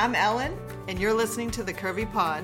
I'm 0.00 0.14
Ellen, 0.14 0.58
and 0.88 0.98
you're 0.98 1.12
listening 1.12 1.50
to 1.50 1.62
the 1.62 1.74
Curvy 1.74 2.10
Pod. 2.10 2.42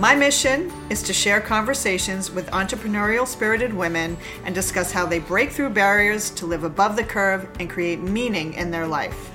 My 0.00 0.12
mission 0.12 0.72
is 0.90 1.04
to 1.04 1.12
share 1.12 1.40
conversations 1.40 2.32
with 2.32 2.50
entrepreneurial 2.50 3.24
spirited 3.28 3.72
women 3.72 4.16
and 4.44 4.56
discuss 4.56 4.90
how 4.90 5.06
they 5.06 5.20
break 5.20 5.52
through 5.52 5.70
barriers 5.70 6.30
to 6.30 6.46
live 6.46 6.64
above 6.64 6.96
the 6.96 7.04
curve 7.04 7.48
and 7.60 7.70
create 7.70 8.00
meaning 8.00 8.54
in 8.54 8.72
their 8.72 8.88
life. 8.88 9.30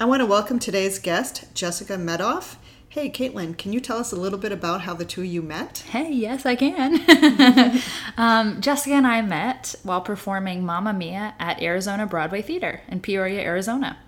I 0.00 0.06
want 0.06 0.20
to 0.20 0.26
welcome 0.26 0.58
today's 0.58 0.98
guest, 0.98 1.44
Jessica 1.52 1.98
Medoff. 1.98 2.56
Hey, 2.94 3.10
Caitlin, 3.10 3.58
can 3.58 3.72
you 3.72 3.80
tell 3.80 3.98
us 3.98 4.12
a 4.12 4.16
little 4.16 4.38
bit 4.38 4.52
about 4.52 4.82
how 4.82 4.94
the 4.94 5.04
two 5.04 5.22
of 5.22 5.26
you 5.26 5.42
met? 5.42 5.78
Hey, 5.90 6.12
yes, 6.12 6.46
I 6.46 6.54
can. 6.54 7.82
um, 8.16 8.60
Jessica 8.60 8.94
and 8.94 9.04
I 9.04 9.20
met 9.20 9.74
while 9.82 10.00
performing 10.00 10.64
Mamma 10.64 10.92
Mia 10.92 11.34
at 11.40 11.60
Arizona 11.60 12.06
Broadway 12.06 12.40
Theater 12.40 12.82
in 12.86 13.00
Peoria, 13.00 13.40
Arizona. 13.40 13.98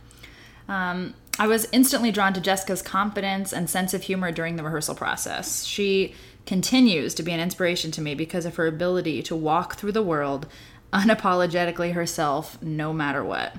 Um, 0.69 1.15
I 1.37 1.49
was 1.49 1.67
instantly 1.73 2.13
drawn 2.13 2.33
to 2.35 2.41
Jessica's 2.41 2.81
confidence 2.81 3.53
and 3.53 3.69
sense 3.69 3.93
of 3.93 4.05
humor 4.05 4.31
during 4.31 4.55
the 4.55 4.63
rehearsal 4.63 4.95
process. 4.95 5.65
She 5.65 6.15
continues 6.47 7.13
to 7.15 7.25
be 7.25 7.33
an 7.33 7.41
inspiration 7.41 7.91
to 7.91 8.01
me 8.01 8.15
because 8.15 8.47
of 8.47 8.55
her 8.55 8.69
ability 8.69 9.21
to 9.25 9.35
walk 9.35 9.75
through 9.75 9.93
the 9.93 10.01
world 10.01 10.47
unapologetically 10.93 11.95
herself, 11.95 12.63
no 12.63 12.93
matter 12.93 13.25
what. 13.25 13.53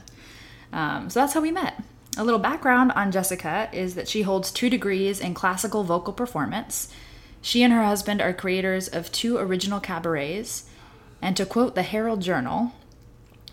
Um, 0.72 1.10
so 1.10 1.20
that's 1.20 1.34
how 1.34 1.42
we 1.42 1.52
met. 1.52 1.84
A 2.18 2.24
little 2.24 2.40
background 2.40 2.92
on 2.94 3.12
Jessica 3.12 3.70
is 3.72 3.94
that 3.94 4.08
she 4.08 4.24
holds 4.24 4.52
two 4.52 4.72
degrees 4.72 5.20
in 5.20 5.36
classical 5.36 5.84
vocal 5.84 6.14
performance. 6.14 6.92
She 7.44 7.62
and 7.62 7.72
her 7.72 7.84
husband 7.84 8.22
are 8.22 8.34
creators 8.34 8.88
of 8.88 9.12
two 9.12 9.38
original 9.38 9.80
cabarets, 9.80 10.64
and 11.22 11.38
to 11.38 11.46
quote 11.46 11.76
the 11.76 11.84
Herald 11.84 12.22
Journal, 12.22 12.74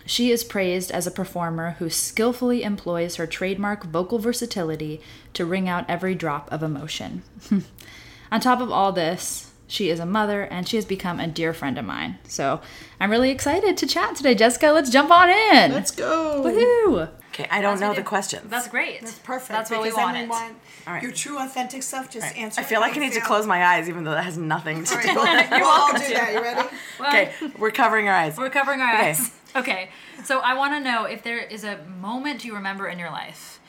she 0.07 0.31
is 0.31 0.43
praised 0.43 0.91
as 0.91 1.05
a 1.05 1.11
performer 1.11 1.75
who 1.77 1.91
skillfully 1.91 2.63
employs 2.63 3.17
her 3.17 3.27
trademark 3.27 3.83
vocal 3.83 4.17
versatility 4.17 4.99
to 5.33 5.45
wring 5.45 5.69
out 5.69 5.85
every 5.87 6.15
drop 6.15 6.51
of 6.51 6.63
emotion. 6.63 7.21
on 8.31 8.39
top 8.39 8.61
of 8.61 8.71
all 8.71 8.91
this, 8.91 9.51
she 9.67 9.89
is 9.89 9.99
a 9.99 10.05
mother 10.05 10.41
and 10.41 10.67
she 10.67 10.77
has 10.77 10.85
become 10.85 11.19
a 11.19 11.27
dear 11.27 11.53
friend 11.53 11.77
of 11.77 11.85
mine. 11.85 12.17
So 12.27 12.61
I'm 12.99 13.11
really 13.11 13.29
excited 13.29 13.77
to 13.77 13.87
chat 13.87 14.15
today, 14.15 14.33
Jessica. 14.33 14.71
Let's 14.71 14.89
jump 14.89 15.11
on 15.11 15.29
in. 15.29 15.71
Let's 15.71 15.91
go. 15.91 16.41
Woohoo! 16.43 17.09
Okay, 17.35 17.47
I 17.51 17.61
don't 17.61 17.71
That's 17.73 17.81
know 17.81 17.87
what 17.89 17.95
the 17.97 18.01
we 18.01 18.05
questions. 18.07 18.49
That's 18.49 18.69
great. 18.69 19.01
That's 19.01 19.19
perfect. 19.19 19.49
That's 19.49 19.69
what 19.69 19.81
we 19.81 19.89
because 19.89 19.97
then 19.97 20.05
wanted. 20.05 20.29
want 20.29 20.55
All 20.87 20.93
right. 20.93 21.03
your 21.03 21.11
true, 21.11 21.37
authentic 21.37 21.83
self. 21.83 22.09
Just 22.09 22.33
answer. 22.37 22.61
I 22.61 22.63
feel 22.63 22.79
like 22.79 22.91
I 22.91 22.95
how 22.95 22.99
need 23.01 23.11
to 23.13 23.19
close 23.21 23.45
my 23.45 23.61
eyes, 23.65 23.89
even 23.89 24.05
though 24.05 24.11
that 24.11 24.23
has 24.23 24.37
nothing 24.37 24.85
to 24.85 24.89
do. 24.89 24.95
right, 24.95 25.05
well, 25.13 25.25
You're 25.49 25.59
we'll 25.59 25.67
all 25.69 25.77
welcome 25.91 26.01
do 26.01 26.07
to. 26.07 26.13
that. 26.13 26.33
You 26.33 26.41
ready? 26.41 26.69
Okay, 27.01 27.33
we're 27.57 27.71
covering 27.71 28.07
our 28.07 28.15
eyes. 28.15 28.37
We're 28.37 28.49
covering 28.49 28.79
our 28.81 28.93
Okay. 28.95 29.09
eyes. 29.09 29.31
Okay. 29.55 29.89
So 30.25 30.39
I 30.39 30.53
want 30.53 30.73
to 30.73 30.79
know 30.81 31.05
if 31.05 31.23
there 31.23 31.39
is 31.39 31.63
a 31.63 31.77
moment 31.99 32.43
you 32.43 32.53
remember 32.55 32.87
in 32.89 32.99
your 32.99 33.09
life 33.09 33.59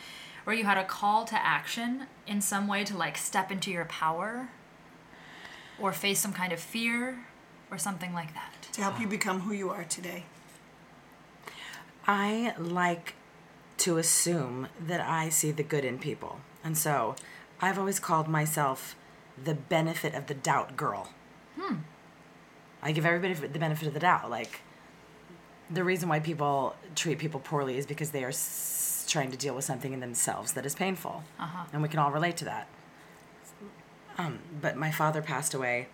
where 0.45 0.55
you 0.55 0.65
had 0.65 0.79
a 0.79 0.85
call 0.85 1.25
to 1.27 1.35
action 1.37 2.07
in 2.27 2.41
some 2.41 2.67
way 2.67 2.83
to 2.85 2.97
like 2.97 3.17
step 3.17 3.53
into 3.53 3.71
your 3.71 3.85
power 3.85 4.49
or 5.79 5.93
face 5.93 6.19
some 6.19 6.33
kind 6.33 6.53
of 6.53 6.59
fear 6.59 7.27
or 7.71 7.79
something 7.79 8.13
like 8.13 8.33
that. 8.35 8.53
To 8.73 8.81
help 8.83 8.99
you 9.01 9.07
become 9.07 9.41
who 9.43 9.53
you 9.53 9.71
are 9.71 9.85
today. 9.85 10.25
I 12.07 12.55
like 12.59 13.15
to 13.87 13.99
assume 13.99 14.67
that 14.85 15.01
I 15.01 15.29
see 15.29 15.53
the 15.53 15.63
good 15.63 15.85
in 15.85 16.01
people. 16.01 16.41
And 16.65 16.77
so 16.77 17.15
I've 17.61 17.79
always 17.79 18.01
called 18.01 18.27
myself 18.27 18.97
the 19.41 19.55
benefit 19.55 20.13
of 20.13 20.27
the 20.27 20.35
doubt 20.35 20.77
girl. 20.77 21.13
Hmm. 21.57 21.77
I 22.83 22.91
give 22.91 23.07
everybody 23.07 23.35
the 23.35 23.61
benefit 23.61 23.87
of 23.87 23.95
the 23.95 24.01
doubt. 24.01 24.29
Like, 24.29 24.63
the 25.71 25.85
reason 25.85 26.09
why 26.09 26.19
people 26.19 26.75
treat 26.97 27.21
people 27.21 27.39
poorly 27.39 27.79
is 27.79 27.87
because 27.87 28.11
they 28.11 28.25
are 28.25 28.31
s- 28.31 29.07
trying 29.09 29.31
to 29.31 29.37
deal 29.37 29.55
with 29.55 29.65
something 29.65 29.93
in 29.93 30.01
themselves 30.01 30.55
that 30.55 30.67
is 30.67 30.75
painful. 30.75 31.23
Uh-huh. 31.39 31.67
And 31.73 31.81
we 31.81 31.89
can 31.89 32.01
all 32.01 32.11
relate 32.11 32.37
to 32.39 32.45
that. 32.47 32.67
Um, 34.19 34.41
but 34.61 34.77
my 34.77 34.91
father 34.91 35.23
passed 35.23 35.55
away 35.55 35.87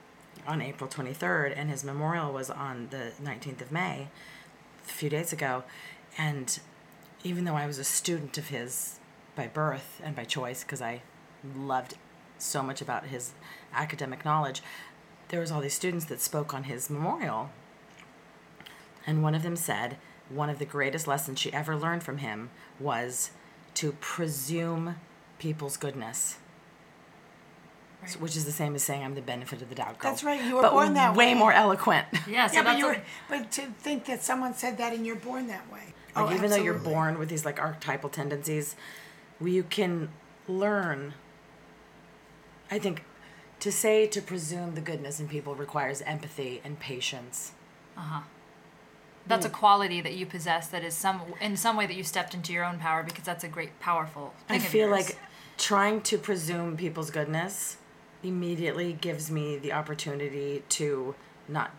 on 0.47 0.63
April 0.63 0.89
23rd, 0.89 1.53
and 1.55 1.69
his 1.69 1.85
memorial 1.85 2.33
was 2.33 2.49
on 2.49 2.89
the 2.89 3.13
19th 3.23 3.61
of 3.61 3.71
May, 3.71 4.09
a 4.83 4.89
few 4.91 5.11
days 5.11 5.31
ago. 5.31 5.65
And 6.17 6.59
even 7.25 7.45
though 7.45 7.55
I 7.57 7.67
was 7.67 7.79
a 7.79 7.85
student 7.85 8.37
of 8.39 8.49
his 8.49 8.99
by 9.35 9.47
birth 9.47 10.01
and 10.05 10.15
by 10.15 10.25
choice, 10.25 10.63
because 10.63 10.83
I 10.83 11.03
loved 11.57 11.95
so 12.39 12.63
much 12.63 12.81
about 12.83 13.07
his 13.07 13.33
academic 13.73 14.25
knowledge, 14.25 14.63
there 15.29 15.41
was 15.41 15.51
all 15.51 15.61
these 15.61 15.75
students 15.75 16.05
that 16.07 16.21
spoke 16.21 16.53
on 16.53 16.65
his 16.65 16.91
memorial. 16.91 17.51
And 19.07 19.23
one 19.23 19.35
of 19.35 19.43
them 19.43 19.57
said 19.57 19.97
one 20.29 20.51
of 20.51 20.59
the 20.59 20.65
greatest 20.65 21.07
lessons 21.07 21.39
she 21.39 21.53
ever 21.53 21.77
learned 21.77 22.03
from 22.03 22.19
him 22.19 22.51
was 22.79 23.31
to 23.75 23.93
presume 23.93 24.97
people's 25.39 25.77
goodness. 25.77 26.37
S- 28.03 28.17
Which 28.19 28.37
is 28.37 28.45
the 28.45 28.53
same 28.53 28.75
as 28.75 28.83
saying 28.83 29.05
I'm 29.05 29.15
the 29.15 29.21
benefit 29.23 29.63
of 29.63 29.69
the 29.69 29.75
doubt 29.75 29.99
girl. 29.99 30.11
That's 30.11 30.25
right, 30.25 30.43
you 30.43 30.57
were 30.57 30.63
but 30.63 30.73
born 30.73 30.95
that 30.95 31.15
way 31.17 31.29
way. 31.33 31.35
more 31.35 31.53
eloquent. 31.53 32.07
Yeah, 32.29 32.47
so 32.49 32.57
yeah, 32.57 32.63
but 32.63 32.65
that's 32.65 32.79
you 32.79 32.87
what- 32.87 32.97
were, 32.99 33.03
but 33.29 33.53
to 33.53 33.63
think 33.79 34.05
that 34.07 34.23
someone 34.23 34.55
said 34.55 34.77
that 34.79 34.93
and 34.93 35.07
you're 35.07 35.17
born 35.17 35.47
that 35.49 35.71
way. 35.73 35.95
Like 36.15 36.31
oh, 36.31 36.35
even 36.35 36.51
though 36.51 36.57
you're 36.57 36.75
born 36.75 37.19
with 37.19 37.29
these 37.29 37.45
like 37.45 37.61
archetypal 37.61 38.11
tendencies, 38.11 38.77
you 39.41 39.63
can 39.63 40.11
learn. 40.47 41.15
I 42.71 42.79
think 42.79 43.05
to 43.61 43.71
say 43.73 44.07
to 44.09 44.21
presume 44.21 44.75
the 44.75 44.81
goodness 44.81 45.21
in 45.21 45.29
people 45.29 45.55
requires 45.55 46.03
empathy 46.03 46.61
and 46.65 46.79
patience. 46.79 47.53
Uh 47.97 48.01
huh. 48.01 48.21
That's 49.27 49.47
a 49.47 49.51
quality 49.51 50.01
that 50.01 50.15
you 50.15 50.27
possess 50.27 50.67
that 50.69 50.83
is 50.83 50.95
some 50.95 51.23
in 51.41 51.57
some 51.57 51.77
way 51.77 51.87
that 51.87 51.95
you 51.95 52.03
stepped 52.03 52.35
into 52.35 52.53
your 52.53 52.65
own 52.65 52.79
power 52.79 53.03
because 53.03 53.25
that's 53.25 53.45
a 53.45 53.49
great 53.49 53.79
powerful 53.79 54.35
thing 54.49 54.57
I 54.57 54.65
feel 54.65 54.89
yours. 54.89 55.09
like 55.09 55.19
trying 55.59 56.01
to 56.03 56.19
presume 56.19 56.77
people's 56.77 57.11
goodness 57.11 57.77
immediately 58.23 58.93
gives 58.93 59.31
me 59.31 59.59
the 59.59 59.73
opportunity 59.73 60.65
to 60.71 61.15
not 61.49 61.71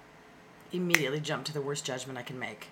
immediately 0.72 1.20
jump 1.20 1.46
to 1.46 1.54
the 1.54 1.62
worst 1.62 1.86
judgment 1.86 2.18
I 2.18 2.24
can 2.24 2.40
make. 2.40 2.70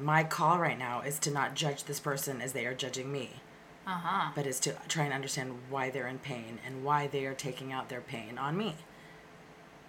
My 0.00 0.24
call 0.24 0.58
right 0.58 0.78
now 0.78 1.02
is 1.02 1.18
to 1.20 1.30
not 1.30 1.54
judge 1.54 1.84
this 1.84 2.00
person 2.00 2.40
as 2.40 2.52
they 2.52 2.66
are 2.66 2.74
judging 2.74 3.12
me. 3.12 3.40
uh-huh. 3.86 4.30
but 4.34 4.46
is 4.46 4.60
to 4.60 4.74
try 4.88 5.04
and 5.04 5.12
understand 5.12 5.58
why 5.68 5.90
they're 5.90 6.06
in 6.06 6.18
pain 6.18 6.58
and 6.66 6.84
why 6.84 7.06
they 7.06 7.26
are 7.26 7.34
taking 7.34 7.72
out 7.72 7.88
their 7.88 8.00
pain 8.00 8.38
on 8.38 8.56
me 8.56 8.76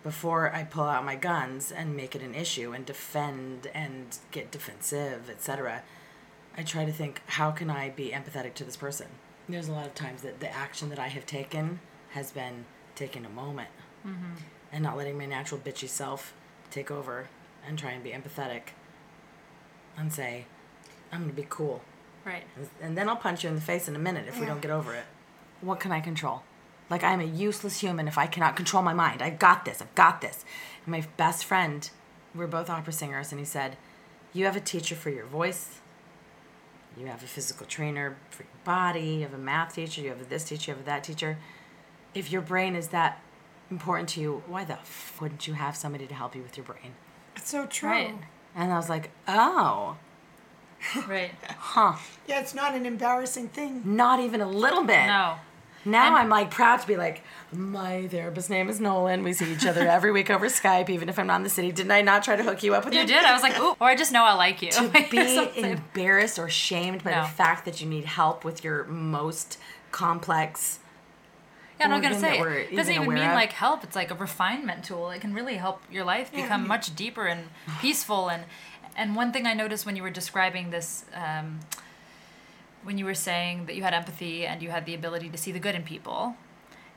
before 0.04 0.52
I 0.54 0.64
pull 0.64 0.86
out 0.86 1.06
my 1.06 1.16
guns 1.16 1.72
and 1.72 1.96
make 1.96 2.16
it 2.16 2.24
an 2.24 2.34
issue 2.34 2.74
and 2.74 2.86
defend 2.86 3.68
and 3.74 4.18
get 4.32 4.50
defensive, 4.50 5.30
etc. 5.30 5.84
I 6.58 6.64
try 6.64 6.86
to 6.86 6.92
think, 6.92 7.22
how 7.28 7.52
can 7.52 7.70
I 7.70 7.90
be 7.90 8.10
empathetic 8.10 8.56
to 8.56 8.64
this 8.64 8.76
person? 8.78 9.08
There's 9.48 9.68
a 9.68 9.74
lot 9.74 9.86
of 9.86 9.94
times 9.94 10.24
that 10.24 10.40
the 10.40 10.52
action 10.52 10.90
that 10.90 11.00
I 11.00 11.10
have 11.10 11.26
taken 11.26 11.80
has 12.12 12.32
been 12.32 12.66
taking 12.96 13.26
a 13.26 13.30
moment 13.30 13.70
and 14.72 14.82
not 14.84 14.98
letting 14.98 15.18
my 15.18 15.26
natural 15.28 15.62
bitchy 15.62 15.88
self 15.88 16.34
take 16.72 16.90
over 16.90 17.28
and 17.68 17.78
try 17.78 17.92
and 17.92 18.04
be 18.04 18.10
empathetic 18.12 18.74
and 19.98 20.12
say, 20.12 20.46
I'm 21.12 21.22
going 21.22 21.30
to 21.30 21.36
be 21.36 21.48
cool. 21.50 21.82
Right. 22.26 22.44
And 22.82 22.98
then 22.98 23.10
I'll 23.10 23.16
punch 23.16 23.44
you 23.44 23.50
in 23.50 23.56
the 23.56 23.62
face 23.62 23.88
in 23.88 23.96
a 23.96 24.00
minute 24.00 24.28
if 24.28 24.40
we 24.40 24.46
don't 24.46 24.62
get 24.62 24.72
over 24.72 24.94
it. 24.94 25.06
What 25.62 25.80
can 25.80 25.92
I 25.92 26.00
control? 26.00 26.44
Like 26.90 27.04
I'm 27.04 27.20
a 27.20 27.26
useless 27.26 27.80
human 27.80 28.08
if 28.08 28.18
I 28.18 28.28
cannot 28.28 28.56
control 28.56 28.84
my 28.84 28.94
mind. 28.94 29.22
I've 29.22 29.40
got 29.40 29.66
this. 29.66 29.82
I've 29.82 29.96
got 29.96 30.22
this. 30.22 30.44
And 30.86 30.92
my 30.92 31.06
best 31.18 31.46
friend, 31.46 31.90
we're 32.36 32.48
both 32.48 32.70
opera 32.70 32.94
singers, 32.94 33.32
and 33.32 33.40
he 33.40 33.46
said, 33.46 33.78
"You 34.34 34.46
have 34.46 34.56
a 34.56 34.62
teacher 34.62 34.96
for 34.96 35.10
your 35.10 35.26
voice. 35.26 35.80
You 36.98 37.06
have 37.08 37.24
a 37.24 37.28
physical 37.28 37.66
trainer 37.66 38.18
for 38.30 38.44
your 38.44 38.52
body. 38.66 39.02
You 39.02 39.22
have 39.22 39.34
a 39.34 39.38
math 39.38 39.76
teacher. 39.76 40.02
You 40.02 40.10
have 40.10 40.28
this 40.30 40.44
teacher. 40.44 40.72
You 40.72 40.76
have 40.78 40.86
that 40.86 41.04
teacher. 41.04 41.38
If 42.14 42.32
your 42.32 42.42
brain 42.42 42.76
is 42.76 42.90
that 42.90 43.22
important 43.70 44.10
to 44.10 44.22
you, 44.22 44.44
why 44.48 44.66
the 44.66 44.74
f- 44.74 45.18
wouldn't 45.22 45.48
you 45.48 45.54
have 45.54 45.78
somebody 45.78 46.06
to 46.08 46.14
help 46.14 46.36
you 46.36 46.42
with 46.42 46.58
your 46.58 46.66
brain?" 46.66 46.94
It's 47.38 47.50
so 47.50 47.66
true. 47.66 47.90
Right. 47.90 48.16
And 48.56 48.72
I 48.74 48.78
was 48.78 48.90
like, 48.90 49.10
"Oh, 49.28 49.96
Right. 51.08 51.32
huh? 51.58 51.94
Yeah, 52.28 52.40
it's 52.42 52.54
not 52.54 52.76
an 52.76 52.86
embarrassing 52.86 53.50
thing. 53.50 53.82
Not 53.86 54.20
even 54.20 54.42
a 54.42 54.48
little 54.48 54.84
bit." 54.84 55.06
No. 55.06 55.36
Now 55.84 56.06
And- 56.08 56.16
I'm 56.16 56.30
like 56.30 56.52
proud 56.52 56.80
to 56.82 56.86
be 56.88 56.96
like, 56.96 57.24
my 57.52 58.08
therapist's 58.08 58.52
name 58.52 58.70
is 58.70 58.80
Nolan. 58.80 59.24
We 59.24 59.34
see 59.34 59.52
each 59.52 59.66
other 59.66 59.88
every 59.88 60.12
week 60.12 60.30
over 60.30 60.46
Skype, 60.46 60.90
even 60.92 61.10
if 61.10 61.18
I'm 61.18 61.26
not 61.26 61.38
in 61.38 61.44
the 61.44 61.50
city. 61.50 61.72
Didn't 61.72 61.92
I 61.92 62.02
not 62.04 62.24
try 62.24 62.36
to 62.36 62.44
hook 62.44 62.62
you 62.62 62.76
up 62.76 62.86
with 62.86 62.94
You 62.94 63.00
him? 63.00 63.08
did. 63.08 63.24
I 63.26 63.34
was 63.34 63.42
like, 63.42 63.58
ooh, 63.60 63.76
or 63.80 63.88
I 63.88 63.96
just 63.96 64.12
know 64.12 64.24
I 64.24 64.34
like 64.34 64.62
you. 64.62 64.70
To 64.72 64.88
be 65.10 65.60
embarrassed 65.64 66.38
or 66.38 66.50
shamed 66.50 67.04
by 67.04 67.12
No. 67.12 67.22
the 67.24 67.28
fact 67.30 67.66
that 67.66 67.82
you 67.82 67.88
need 67.88 68.06
help 68.06 68.46
with 68.46 68.64
your 68.64 68.84
most 68.84 69.58
complex. 69.92 70.78
Yeah, 71.82 71.96
I'm 71.96 72.02
not 72.02 72.04
gonna 72.04 72.20
say 72.20 72.40
it 72.72 72.76
doesn't 72.76 72.94
even 72.94 73.08
mean 73.14 73.24
of. 73.24 73.34
like 73.34 73.52
help. 73.52 73.84
It's 73.84 73.96
like 73.96 74.12
a 74.12 74.16
refinement 74.16 74.84
tool. 74.84 75.10
It 75.10 75.20
can 75.22 75.34
really 75.34 75.56
help 75.56 75.82
your 75.92 76.04
life 76.06 76.32
become 76.32 76.62
yeah. 76.62 76.68
much 76.68 76.96
deeper 76.96 77.26
and 77.28 77.50
peaceful. 77.80 78.30
And 78.30 78.44
and 78.96 79.16
one 79.16 79.32
thing 79.32 79.46
I 79.48 79.54
noticed 79.54 79.86
when 79.86 79.96
you 79.96 80.04
were 80.04 80.10
describing 80.12 80.70
this, 80.70 81.06
um, 81.14 81.60
when 82.84 82.98
you 82.98 83.06
were 83.06 83.14
saying 83.16 83.66
that 83.66 83.76
you 83.76 83.84
had 83.84 83.94
empathy 83.94 84.46
and 84.46 84.62
you 84.62 84.70
had 84.70 84.86
the 84.86 84.94
ability 84.94 85.30
to 85.30 85.38
see 85.38 85.52
the 85.52 85.60
good 85.60 85.76
in 85.76 85.84
people, 85.84 86.36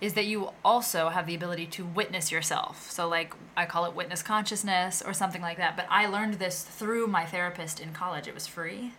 is 0.00 0.14
that 0.14 0.26
you 0.26 0.50
also 0.64 1.08
have 1.08 1.26
the 1.26 1.34
ability 1.34 1.66
to 1.66 1.84
witness 1.84 2.30
yourself. 2.32 2.90
So 2.90 3.08
like 3.08 3.32
I 3.56 3.64
call 3.66 3.84
it 3.86 3.94
witness 3.94 4.22
consciousness 4.22 5.02
or 5.06 5.12
something 5.14 5.40
like 5.42 5.56
that. 5.56 5.76
But 5.76 5.86
I 5.88 6.06
learned 6.06 6.34
this 6.34 6.62
through 6.62 7.06
my 7.06 7.24
therapist 7.24 7.80
in 7.80 7.92
college. 7.92 8.26
It 8.28 8.34
was 8.34 8.46
free. 8.46 8.92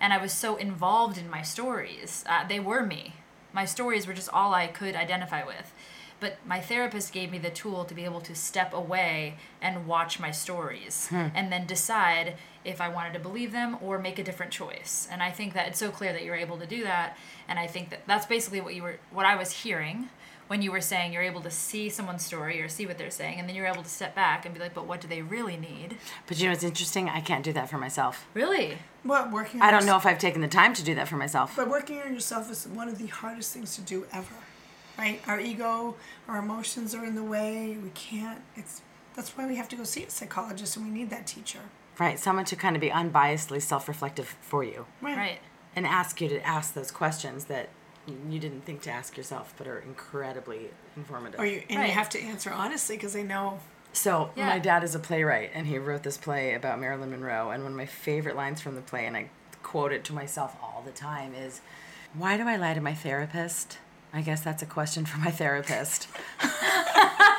and 0.00 0.12
I 0.12 0.18
was 0.18 0.32
so 0.32 0.56
involved 0.56 1.16
in 1.18 1.30
my 1.30 1.42
stories. 1.42 2.24
Uh, 2.28 2.46
they 2.46 2.60
were 2.60 2.84
me. 2.84 3.14
My 3.54 3.64
stories 3.64 4.06
were 4.06 4.12
just 4.12 4.28
all 4.28 4.52
I 4.52 4.66
could 4.66 4.94
identify 4.94 5.42
with. 5.44 5.72
But 6.20 6.38
my 6.46 6.60
therapist 6.60 7.12
gave 7.12 7.30
me 7.30 7.38
the 7.38 7.50
tool 7.50 7.84
to 7.84 7.94
be 7.94 8.04
able 8.04 8.20
to 8.22 8.34
step 8.34 8.72
away 8.72 9.36
and 9.60 9.86
watch 9.86 10.20
my 10.20 10.30
stories 10.30 11.08
hmm. 11.08 11.26
and 11.34 11.52
then 11.52 11.66
decide 11.66 12.36
if 12.64 12.80
I 12.80 12.88
wanted 12.88 13.12
to 13.14 13.18
believe 13.18 13.52
them 13.52 13.76
or 13.80 13.98
make 13.98 14.18
a 14.18 14.24
different 14.24 14.52
choice. 14.52 15.08
And 15.10 15.22
I 15.22 15.30
think 15.30 15.54
that 15.54 15.68
it's 15.68 15.78
so 15.78 15.90
clear 15.90 16.12
that 16.12 16.22
you're 16.22 16.36
able 16.36 16.56
to 16.58 16.66
do 16.66 16.82
that. 16.84 17.16
And 17.48 17.58
I 17.58 17.66
think 17.66 17.90
that 17.90 18.06
that's 18.06 18.26
basically 18.26 18.60
what 18.60 18.74
you 18.74 18.82
were, 18.82 18.98
what 19.10 19.26
I 19.26 19.36
was 19.36 19.50
hearing 19.50 20.08
when 20.48 20.60
you 20.62 20.70
were 20.70 20.80
saying 20.80 21.12
you're 21.12 21.22
able 21.22 21.40
to 21.40 21.50
see 21.50 21.88
someone's 21.88 22.24
story 22.24 22.60
or 22.60 22.68
see 22.68 22.86
what 22.86 22.98
they're 22.98 23.10
saying, 23.10 23.38
and 23.40 23.48
then 23.48 23.56
you're 23.56 23.66
able 23.66 23.82
to 23.82 23.88
step 23.88 24.14
back 24.14 24.44
and 24.44 24.54
be 24.54 24.60
like, 24.60 24.74
but 24.74 24.86
what 24.86 25.00
do 25.00 25.08
they 25.08 25.22
really 25.22 25.56
need? 25.56 25.96
But 26.26 26.38
you 26.38 26.44
know 26.46 26.52
what's 26.52 26.64
interesting? 26.64 27.08
I 27.08 27.20
can't 27.20 27.42
do 27.44 27.52
that 27.54 27.70
for 27.70 27.78
myself. 27.78 28.26
Really? 28.34 28.78
Well, 29.04 29.30
working. 29.30 29.60
On 29.62 29.66
I 29.66 29.70
don't 29.70 29.86
know 29.86 29.96
if 29.96 30.04
I've 30.06 30.18
taken 30.18 30.40
the 30.42 30.48
time 30.48 30.74
to 30.74 30.84
do 30.84 30.94
that 30.96 31.08
for 31.08 31.16
myself. 31.16 31.54
But 31.56 31.68
working 31.68 32.00
on 32.02 32.12
yourself 32.12 32.50
is 32.50 32.66
one 32.66 32.88
of 32.88 32.98
the 32.98 33.06
hardest 33.06 33.52
things 33.54 33.74
to 33.76 33.82
do 33.82 34.06
ever, 34.12 34.34
right? 34.98 35.20
Our 35.26 35.40
ego, 35.40 35.96
our 36.28 36.38
emotions 36.38 36.94
are 36.94 37.04
in 37.04 37.14
the 37.14 37.24
way. 37.24 37.76
We 37.82 37.90
can't. 37.90 38.40
It's 38.56 38.82
that's 39.14 39.36
why 39.36 39.46
we 39.46 39.56
have 39.56 39.68
to 39.70 39.76
go 39.76 39.84
see 39.84 40.02
a 40.04 40.10
psychologist, 40.10 40.76
and 40.76 40.84
we 40.84 40.90
need 40.92 41.08
that 41.10 41.26
teacher. 41.26 41.60
Right, 41.98 42.18
someone 42.18 42.44
to 42.46 42.56
kind 42.56 42.74
of 42.74 42.80
be 42.80 42.90
unbiasedly 42.90 43.62
self-reflective 43.62 44.36
for 44.40 44.64
you 44.64 44.86
Right. 45.00 45.38
and 45.76 45.86
ask 45.86 46.20
you 46.20 46.28
to 46.28 46.44
ask 46.44 46.74
those 46.74 46.90
questions 46.90 47.44
that 47.44 47.68
you 48.06 48.38
didn't 48.38 48.64
think 48.64 48.82
to 48.82 48.90
ask 48.90 49.16
yourself 49.16 49.54
but 49.56 49.66
are 49.66 49.78
incredibly 49.78 50.70
informative. 50.96 51.40
Or 51.40 51.46
you 51.46 51.62
and 51.68 51.78
Right. 51.78 51.86
you 51.88 51.92
have 51.94 52.08
to 52.10 52.20
answer 52.20 52.50
honestly 52.50 52.96
because 52.96 53.12
they 53.14 53.22
know. 53.22 53.60
So 53.92 54.30
Yeah. 54.34 54.46
my 54.48 54.58
dad 54.58 54.82
is 54.84 54.94
a 54.94 54.98
playwright, 54.98 55.52
and 55.54 55.66
he 55.66 55.78
wrote 55.78 56.02
this 56.02 56.16
play 56.16 56.54
about 56.54 56.80
Marilyn 56.80 57.10
Monroe. 57.10 57.50
And 57.50 57.62
one 57.62 57.72
of 57.72 57.78
my 57.78 57.86
favorite 57.86 58.36
lines 58.36 58.60
from 58.60 58.74
the 58.74 58.80
play, 58.82 59.06
and 59.06 59.16
I 59.16 59.28
quote 59.62 59.92
it 59.92 60.04
to 60.04 60.12
myself 60.12 60.56
all 60.62 60.82
the 60.84 60.90
time, 60.92 61.32
is, 61.34 61.60
"Why 62.12 62.36
do 62.36 62.46
I 62.48 62.56
lie 62.56 62.74
to 62.74 62.80
my 62.80 62.94
therapist?" 62.94 63.78
I 64.12 64.20
guess 64.20 64.40
that's 64.42 64.62
a 64.62 64.66
question 64.66 65.04
for 65.06 65.18
my 65.18 65.30
therapist. 65.30 66.06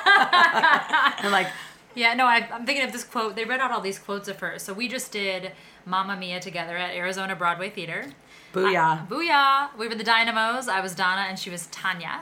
I'm 0.08 1.32
like, 1.32 1.48
Yeah, 1.94 2.14
no, 2.14 2.26
I, 2.26 2.46
I'm 2.52 2.66
thinking 2.66 2.84
of 2.86 2.92
this 2.92 3.06
quote. 3.06 3.38
They 3.38 3.46
read 3.46 3.62
out 3.62 3.72
all 3.72 3.80
these 3.80 3.98
quotes 4.00 4.28
of 4.28 4.38
hers. 4.42 4.64
So 4.64 4.74
we 4.74 4.90
just 4.90 5.14
did 5.14 5.54
Mamma 5.86 6.18
Mia 6.18 6.42
together 6.42 6.76
at 6.76 6.94
Arizona 6.94 7.38
Broadway 7.38 7.70
Theater. 7.70 8.08
"Booyah!" 8.56 9.08
Booyah! 9.08 9.78
We 9.78 9.88
were 9.88 9.96
the 9.96 10.04
Dynamos. 10.04 10.68
I 10.68 10.82
was 10.82 10.96
Donna 10.96 11.26
and 11.28 11.38
she 11.38 11.50
was 11.50 11.68
Tanya. 11.68 12.22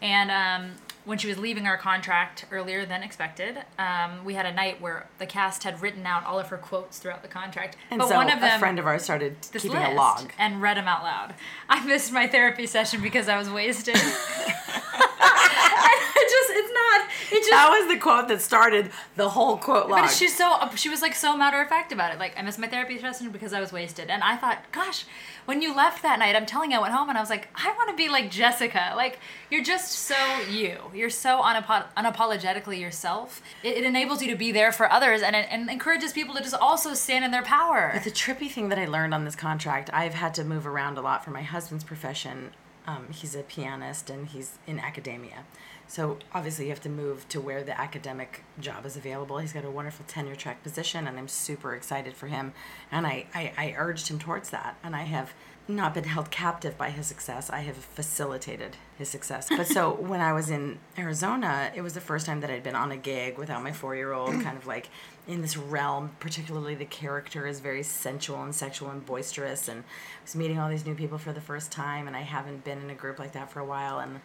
And 0.00 0.30
um, 0.30 0.72
when 1.04 1.18
she 1.18 1.28
was 1.28 1.38
leaving 1.38 1.66
our 1.66 1.76
contract 1.76 2.46
earlier 2.50 2.84
than 2.86 3.02
expected, 3.02 3.58
um, 3.78 4.24
we 4.24 4.34
had 4.34 4.46
a 4.46 4.52
night 4.52 4.80
where 4.80 5.06
the 5.18 5.26
cast 5.26 5.64
had 5.64 5.80
written 5.82 6.06
out 6.06 6.24
all 6.24 6.38
of 6.38 6.48
her 6.48 6.58
quotes 6.58 6.98
throughout 6.98 7.22
the 7.22 7.28
contract. 7.28 7.76
and 7.90 7.98
but 7.98 8.08
so 8.08 8.16
one 8.16 8.30
of 8.30 8.40
them, 8.40 8.56
a 8.56 8.58
friend 8.58 8.78
of 8.78 8.86
ours 8.86 9.02
started 9.02 9.36
keeping 9.52 9.76
a 9.76 9.94
log. 9.94 10.32
and 10.38 10.60
read 10.60 10.76
them 10.76 10.88
out 10.88 11.02
loud. 11.02 11.34
I 11.68 11.84
missed 11.84 12.12
my 12.12 12.26
therapy 12.26 12.66
session 12.66 13.00
because 13.02 13.28
I 13.28 13.38
was 13.38 13.50
wasted. 13.50 13.96
just, 16.32 16.50
it's 16.50 16.72
not, 16.72 17.08
it 17.32 17.40
just, 17.40 17.50
That 17.50 17.68
was 17.70 17.92
the 17.92 18.00
quote 18.00 18.28
that 18.28 18.40
started 18.40 18.90
the 19.16 19.28
whole 19.28 19.56
quote 19.56 19.88
log. 19.88 20.02
But 20.02 20.08
she's 20.08 20.36
so 20.36 20.58
she 20.76 20.88
was 20.88 21.02
like 21.02 21.14
so 21.14 21.36
matter 21.36 21.60
of 21.60 21.68
fact 21.68 21.92
about 21.92 22.12
it. 22.12 22.18
Like 22.18 22.34
I 22.38 22.42
missed 22.42 22.58
my 22.58 22.66
therapy 22.66 22.98
session 22.98 23.30
because 23.30 23.52
I 23.52 23.60
was 23.60 23.72
wasted, 23.72 24.10
and 24.10 24.22
I 24.22 24.36
thought, 24.36 24.58
gosh, 24.72 25.04
when 25.44 25.62
you 25.62 25.74
left 25.74 26.02
that 26.02 26.18
night, 26.18 26.36
I'm 26.36 26.46
telling 26.46 26.70
you, 26.72 26.78
I 26.78 26.80
went 26.80 26.94
home 26.94 27.08
and 27.08 27.18
I 27.18 27.20
was 27.20 27.30
like, 27.30 27.48
I 27.54 27.72
want 27.76 27.90
to 27.90 27.96
be 27.96 28.08
like 28.08 28.30
Jessica. 28.30 28.92
Like 28.96 29.18
you're 29.50 29.64
just 29.64 29.92
so 29.92 30.16
you. 30.50 30.78
You're 30.94 31.10
so 31.10 31.42
unapo- 31.42 31.86
unapologetically 31.96 32.80
yourself. 32.80 33.42
It, 33.62 33.78
it 33.78 33.84
enables 33.84 34.22
you 34.22 34.30
to 34.30 34.36
be 34.36 34.52
there 34.52 34.72
for 34.72 34.90
others, 34.90 35.22
and 35.22 35.36
it 35.36 35.46
and 35.50 35.70
encourages 35.70 36.12
people 36.12 36.34
to 36.34 36.40
just 36.40 36.54
also 36.54 36.94
stand 36.94 37.24
in 37.24 37.30
their 37.30 37.42
power. 37.42 37.90
But 37.94 38.04
the 38.04 38.10
trippy 38.10 38.50
thing 38.50 38.68
that 38.70 38.78
I 38.78 38.86
learned 38.86 39.14
on 39.14 39.24
this 39.24 39.36
contract, 39.36 39.90
I've 39.92 40.14
had 40.14 40.34
to 40.34 40.44
move 40.44 40.66
around 40.66 40.98
a 40.98 41.02
lot 41.02 41.24
for 41.24 41.30
my 41.30 41.42
husband's 41.42 41.84
profession. 41.84 42.52
Um, 42.86 43.08
he's 43.12 43.34
a 43.34 43.42
pianist 43.42 44.10
and 44.10 44.26
he's 44.26 44.58
in 44.66 44.78
academia. 44.78 45.44
So 45.86 46.18
obviously 46.32 46.64
you 46.64 46.70
have 46.70 46.80
to 46.82 46.88
move 46.88 47.28
to 47.28 47.40
where 47.40 47.62
the 47.62 47.78
academic 47.78 48.44
job 48.58 48.86
is 48.86 48.96
available. 48.96 49.38
He's 49.38 49.52
got 49.52 49.64
a 49.64 49.70
wonderful 49.70 50.04
tenure 50.08 50.34
track 50.34 50.62
position 50.62 51.06
and 51.06 51.18
I'm 51.18 51.28
super 51.28 51.74
excited 51.74 52.14
for 52.14 52.28
him. 52.28 52.54
And 52.90 53.06
I, 53.06 53.26
I, 53.34 53.52
I 53.56 53.74
urged 53.76 54.08
him 54.08 54.18
towards 54.18 54.50
that. 54.50 54.76
And 54.82 54.96
I 54.96 55.02
have 55.02 55.34
not 55.68 55.94
been 55.94 56.04
held 56.04 56.30
captive 56.30 56.76
by 56.76 56.90
his 56.90 57.06
success. 57.06 57.50
I 57.50 57.60
have 57.60 57.76
facilitated 57.76 58.76
his 58.96 59.08
success. 59.08 59.48
But 59.48 59.66
so 59.66 59.94
when 60.00 60.20
I 60.20 60.32
was 60.32 60.50
in 60.50 60.78
Arizona, 60.98 61.70
it 61.74 61.82
was 61.82 61.94
the 61.94 62.00
first 62.00 62.26
time 62.26 62.40
that 62.40 62.50
I'd 62.50 62.62
been 62.62 62.74
on 62.74 62.90
a 62.90 62.96
gig 62.96 63.38
without 63.38 63.62
my 63.62 63.72
four 63.72 63.94
year 63.94 64.12
old, 64.12 64.32
kind 64.42 64.56
of 64.56 64.66
like 64.66 64.88
in 65.26 65.42
this 65.42 65.56
realm. 65.56 66.10
Particularly, 66.20 66.74
the 66.74 66.84
character 66.84 67.46
is 67.46 67.60
very 67.60 67.82
sensual 67.82 68.42
and 68.42 68.54
sexual 68.54 68.90
and 68.90 69.04
boisterous. 69.04 69.68
And 69.68 69.80
I 69.80 70.22
was 70.22 70.34
meeting 70.34 70.58
all 70.58 70.68
these 70.68 70.86
new 70.86 70.94
people 70.94 71.18
for 71.18 71.32
the 71.32 71.40
first 71.40 71.72
time, 71.72 72.06
and 72.06 72.16
I 72.16 72.22
haven't 72.22 72.64
been 72.64 72.80
in 72.80 72.90
a 72.90 72.94
group 72.94 73.18
like 73.18 73.32
that 73.32 73.50
for 73.50 73.60
a 73.60 73.64
while. 73.64 73.98
And 73.98 74.16
it 74.16 74.22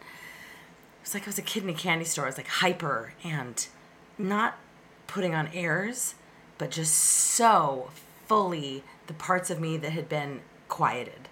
was 1.02 1.14
like 1.14 1.24
I 1.24 1.26
was 1.26 1.38
a 1.38 1.42
kid 1.42 1.62
in 1.62 1.68
a 1.68 1.74
candy 1.74 2.04
store. 2.04 2.24
I 2.24 2.28
was 2.28 2.36
like 2.36 2.48
hyper 2.48 3.14
and 3.24 3.66
not 4.16 4.58
putting 5.06 5.34
on 5.34 5.48
airs, 5.54 6.14
but 6.58 6.70
just 6.70 6.94
so 6.94 7.90
fully 8.26 8.82
the 9.06 9.14
parts 9.14 9.48
of 9.50 9.60
me 9.60 9.76
that 9.78 9.92
had 9.92 10.08
been 10.08 10.40
quieted 10.68 11.28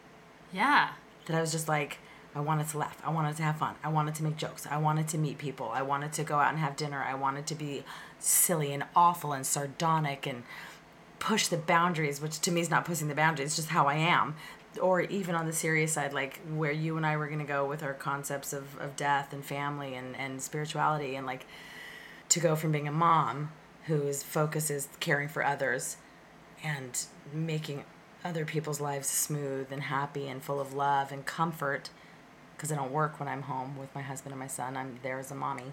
yeah. 0.53 0.91
that 1.27 1.37
I 1.37 1.41
was 1.41 1.53
just 1.53 1.69
like, 1.69 1.99
I 2.35 2.41
wanted 2.41 2.69
to 2.69 2.79
laugh. 2.79 3.01
I 3.05 3.11
wanted 3.11 3.37
to 3.37 3.43
have 3.43 3.57
fun. 3.57 3.77
I 3.83 3.89
wanted 3.89 4.15
to 4.17 4.23
make 4.23 4.37
jokes. 4.37 4.67
I 4.67 4.77
wanted 4.77 5.09
to 5.09 5.19
meet 5.19 5.39
people. 5.39 5.71
I 5.73 5.83
wanted 5.83 6.13
to 6.15 6.25
go 6.25 6.39
out 6.39 6.51
and 6.51 6.59
have 6.59 6.77
dinner. 6.77 7.03
I 7.03 7.15
wanted 7.15 7.47
to 7.47 7.55
be 7.55 7.85
silly 8.19 8.73
and 8.73 8.85
awful 8.95 9.33
and 9.33 9.47
sardonic 9.47 10.27
and 10.27 10.43
push 11.19 11.49
the 11.49 11.57
boundaries, 11.57 12.21
which 12.21 12.41
to 12.41 12.51
me 12.51 12.61
is 12.61 12.71
not 12.71 12.85
pushing 12.85 13.09
the 13.09 13.15
boundaries, 13.15 13.49
it's 13.49 13.57
just 13.57 13.69
how 13.69 13.87
I 13.87 13.95
am. 13.95 14.35
Or 14.81 15.01
even 15.01 15.35
on 15.35 15.47
the 15.47 15.53
serious 15.53 15.93
side, 15.93 16.13
like 16.13 16.41
where 16.55 16.73
you 16.73 16.97
and 16.97 17.07
I 17.07 17.17
were 17.17 17.29
going 17.29 17.39
to 17.39 17.47
go 17.47 17.65
with 17.65 17.83
our 17.83 17.95
concepts 17.95 18.53
of, 18.53 18.79
of 18.79 18.95
death 18.95 19.33
and 19.33 19.45
family 19.45 19.95
and, 19.95 20.15
and 20.17 20.43
spirituality, 20.43 21.17
and 21.17 21.27
like 21.27 21.47
to 22.29 22.41
go 22.41 22.57
from 22.57 22.73
being 22.73 22.87
a 22.87 22.93
mom 22.93 23.53
whose 23.85 24.23
focus 24.23 24.71
is 24.71 24.89
caring 25.01 25.29
for 25.29 25.45
others 25.45 25.97
and 26.63 27.05
making 27.33 27.85
other 28.25 28.45
people's 28.45 28.81
lives 28.81 29.09
smooth 29.09 29.69
and 29.71 29.85
happy 29.85 30.27
and 30.27 30.43
full 30.43 30.61
of 30.61 30.75
love 30.75 31.13
and 31.13 31.25
comfort 31.25 31.91
because 32.57 32.73
I 32.73 32.77
don't 32.77 32.91
work 32.91 33.21
when 33.21 33.29
I'm 33.29 33.43
home 33.43 33.77
with 33.77 33.95
my 33.95 34.03
husband 34.03 34.33
and 34.33 34.41
my 34.41 34.47
son. 34.47 34.77
I'm 34.77 34.99
there 35.03 35.19
as 35.19 35.31
a 35.31 35.35
mommy. 35.35 35.73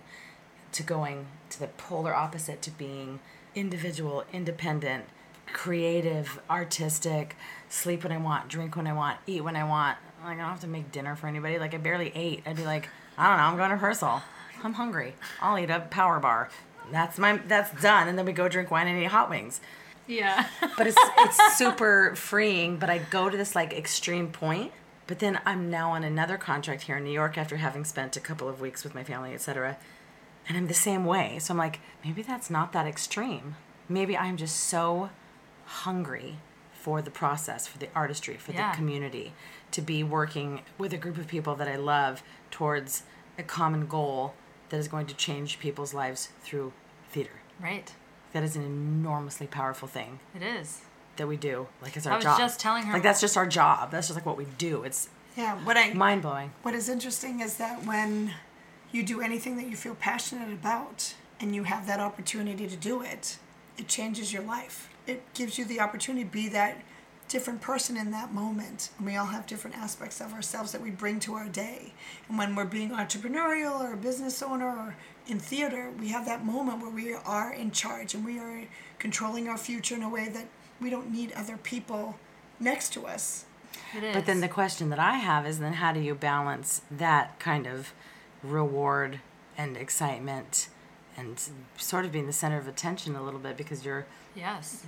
To 0.74 0.84
going 0.84 1.28
to 1.52 1.60
the 1.60 1.68
polar 1.68 2.14
opposite 2.14 2.62
to 2.64 2.72
being 2.72 3.20
individual, 3.56 4.24
independent, 4.34 5.06
creative, 5.52 6.40
artistic, 6.50 7.36
sleep 7.70 8.04
when 8.04 8.12
I 8.12 8.18
want, 8.18 8.48
drink 8.50 8.76
when 8.76 8.88
I 8.88 8.94
want, 8.94 9.20
eat 9.28 9.44
when 9.44 9.56
I 9.56 9.64
want. 9.64 9.98
Like 10.24 10.38
I 10.38 10.42
don't 10.42 10.50
have 10.50 10.62
to 10.62 10.68
make 10.68 10.92
dinner 10.92 11.16
for 11.16 11.28
anybody. 11.28 11.60
Like 11.60 11.74
I 11.74 11.78
barely 11.78 12.12
ate. 12.16 12.42
I'd 12.46 12.56
be 12.56 12.66
like, 12.66 12.90
I 13.18 13.28
don't 13.28 13.38
know, 13.38 13.44
I'm 13.44 13.58
going 13.58 13.70
to 13.70 13.76
rehearsal. 13.76 14.22
I'm 14.64 14.74
hungry. 14.74 15.14
I'll 15.42 15.58
eat 15.60 15.70
a 15.70 15.82
power 15.82 16.20
bar. 16.20 16.50
That's 16.92 17.18
my 17.18 17.38
that's 17.38 17.82
done. 17.82 18.08
And 18.08 18.18
then 18.18 18.26
we 18.26 18.34
go 18.34 18.48
drink 18.48 18.72
wine 18.72 18.88
and 18.88 19.02
eat 19.02 19.08
hot 19.08 19.30
wings 19.30 19.62
Yeah. 20.08 20.48
but 20.78 20.88
it's 20.88 20.98
it's 21.20 21.58
super 21.58 22.16
freeing. 22.16 22.78
But 22.78 22.90
I 22.90 22.98
go 22.98 23.30
to 23.30 23.38
this 23.38 23.56
like 23.56 23.74
extreme 23.74 24.30
point. 24.30 24.72
But 25.06 25.20
then 25.20 25.40
I'm 25.46 25.70
now 25.70 25.92
on 25.92 26.04
another 26.06 26.38
contract 26.38 26.84
here 26.84 26.96
in 26.96 27.04
New 27.04 27.12
York 27.12 27.38
after 27.38 27.58
having 27.58 27.84
spent 27.84 28.16
a 28.16 28.22
couple 28.22 28.48
of 28.48 28.62
weeks 28.62 28.86
with 28.86 28.96
my 28.96 29.04
family, 29.04 29.34
etc. 29.34 29.78
And 30.48 30.58
I'm 30.58 30.68
the 30.68 30.74
same 30.74 31.06
way. 31.06 31.38
So 31.40 31.54
I'm 31.54 31.58
like, 31.58 31.80
maybe 32.04 32.22
that's 32.22 32.50
not 32.50 32.74
that 32.74 32.86
extreme. 32.86 33.56
Maybe 33.90 34.18
I'm 34.18 34.38
just 34.38 34.58
so 34.58 35.10
hungry 35.66 36.38
for 36.74 37.02
the 37.02 37.12
process, 37.12 37.66
for 37.68 37.78
the 37.78 37.88
artistry, 37.96 38.36
for 38.36 38.52
Yeah. 38.52 38.72
the 38.72 38.78
community, 38.78 39.34
to 39.72 39.82
be 39.82 40.04
working 40.04 40.62
with 40.78 40.94
a 40.94 40.98
group 40.98 41.18
of 41.18 41.28
people 41.28 41.56
that 41.56 41.68
I 41.68 41.78
love 41.78 42.24
towards 42.52 43.04
a 43.38 43.44
common 43.44 43.88
goal 43.88 44.34
that 44.70 44.78
is 44.78 44.88
going 44.88 45.06
to 45.08 45.16
change 45.16 45.60
people's 45.60 45.94
lives 45.94 46.30
through 46.44 46.74
theater. 47.10 47.42
right. 47.62 47.94
That 48.34 48.42
is 48.44 48.56
an 48.56 48.64
enormously 48.64 49.46
powerful 49.46 49.88
thing 49.88 50.20
It 50.36 50.42
is. 50.42 50.82
that 51.18 51.28
we 51.28 51.38
do. 51.38 51.68
Like 51.84 51.96
it's 51.96 52.08
our 52.08 52.14
job. 52.20 52.26
I 52.26 52.30
was 52.32 52.38
job. 52.40 52.40
just 52.40 52.60
telling 52.60 52.84
her- 52.84 52.94
Like 52.94 53.04
that's 53.04 53.22
just 53.22 53.38
our 53.38 53.46
job. 53.46 53.92
That's 53.92 54.08
just 54.08 54.18
like 54.18 54.26
what 54.26 54.38
we 54.38 54.46
do. 54.58 54.84
It's 54.84 55.08
Yeah. 55.38 55.56
What 55.64 55.78
I 55.78 55.94
mind 55.94 56.24
blowing. 56.24 56.52
What 56.64 56.74
is 56.74 56.90
interesting 56.90 57.40
is 57.42 57.58
that 57.58 57.86
when 57.86 58.34
you 58.94 59.04
do 59.04 59.22
anything 59.22 59.58
that 59.58 59.68
you 59.68 59.76
feel 59.76 59.96
passionate 59.96 60.54
about 60.54 61.16
and 61.40 61.54
you 61.56 61.64
have 61.64 61.88
that 61.88 62.00
opportunity 62.00 62.68
to 62.68 62.76
do 62.76 63.02
it, 63.02 63.38
it 63.78 63.88
changes 63.88 64.32
your 64.32 64.44
life. 64.44 64.90
It 65.08 65.24
gives 65.34 65.58
you 65.58 65.66
the 65.66 65.80
opportunity 65.80 66.24
to 66.24 66.32
be 66.32 66.48
that 66.50 66.82
different 67.28 67.62
person 67.62 67.98
in 67.98 68.12
that 68.12 68.32
moment. 68.32 68.90
And 68.98 69.08
we 69.08 69.16
all 69.16 69.26
have 69.26 69.48
different 69.48 69.76
aspects 69.78 70.22
of 70.22 70.34
ourselves 70.34 70.72
that 70.72 70.82
we 70.82 70.92
bring 70.92 71.20
to 71.22 71.34
our 71.34 71.48
day. 71.48 71.94
And 72.30 72.38
when 72.38 72.56
we're 72.56 72.66
being 72.66 72.92
entrepreneurial 72.92 73.80
or 73.80 73.94
a 73.94 73.98
business 73.98 74.44
owner 74.44 74.68
or 74.68 74.96
in 75.28 75.40
theater, 75.40 75.92
we 76.00 76.10
have 76.10 76.26
that 76.26 76.46
moment 76.46 76.82
where 76.82 76.92
we 76.92 77.14
are 77.14 77.52
in 77.52 77.72
charge 77.72 78.14
and 78.14 78.24
we 78.24 78.40
are 78.40 78.64
controlling 79.00 79.48
our 79.48 79.58
future 79.58 79.96
in 79.96 80.04
a 80.04 80.10
way 80.10 80.30
that 80.30 80.46
we 80.80 80.90
don't 80.90 81.12
need 81.12 81.32
other 81.34 81.58
people 81.58 82.18
next 82.60 82.94
to 82.94 83.08
us. 83.08 83.46
It 83.96 84.04
is. 84.04 84.16
But 84.16 84.26
then 84.26 84.42
the 84.42 84.48
question 84.48 84.90
that 84.92 85.00
I 85.00 85.16
have 85.16 85.48
is 85.48 85.60
then 85.60 85.74
how 85.74 85.92
do 85.92 86.00
you 86.00 86.14
balance 86.14 86.82
that 86.92 87.40
kind 87.40 87.66
of 87.66 87.94
reward 88.44 89.20
and 89.58 89.78
excitement 89.78 90.70
and 91.16 91.42
sort 91.78 92.06
of 92.06 92.12
being 92.12 92.26
the 92.28 92.34
center 92.34 92.58
of 92.58 92.68
attention 92.68 93.16
a 93.16 93.24
little 93.24 93.40
bit 93.40 93.56
because 93.58 93.86
you're 93.86 94.06
Yes. 94.36 94.84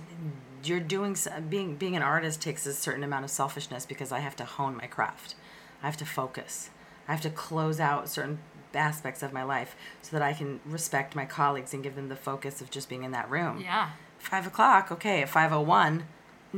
you're 0.64 0.80
doing 0.80 1.16
being 1.48 1.76
being 1.76 1.94
an 1.94 2.02
artist 2.02 2.42
takes 2.42 2.66
a 2.66 2.74
certain 2.74 3.04
amount 3.04 3.24
of 3.24 3.30
selfishness 3.30 3.86
because 3.86 4.10
I 4.10 4.18
have 4.18 4.34
to 4.36 4.44
hone 4.44 4.76
my 4.76 4.86
craft. 4.86 5.36
I 5.82 5.86
have 5.86 5.96
to 5.98 6.04
focus. 6.06 6.70
I 7.06 7.12
have 7.12 7.20
to 7.20 7.30
close 7.30 7.78
out 7.78 8.08
certain 8.08 8.40
aspects 8.74 9.22
of 9.22 9.32
my 9.32 9.44
life 9.44 9.76
so 10.02 10.16
that 10.16 10.22
I 10.22 10.32
can 10.32 10.58
respect 10.66 11.14
my 11.14 11.24
colleagues 11.24 11.72
and 11.72 11.82
give 11.82 11.94
them 11.94 12.08
the 12.08 12.16
focus 12.16 12.60
of 12.60 12.70
just 12.70 12.88
being 12.88 13.04
in 13.04 13.12
that 13.12 13.30
room. 13.30 13.60
Yeah. 13.62 13.90
Five 14.18 14.46
o'clock, 14.48 14.90
okay. 14.90 15.22
At 15.22 15.28
five 15.28 15.52
o 15.52 15.60
one, 15.60 16.06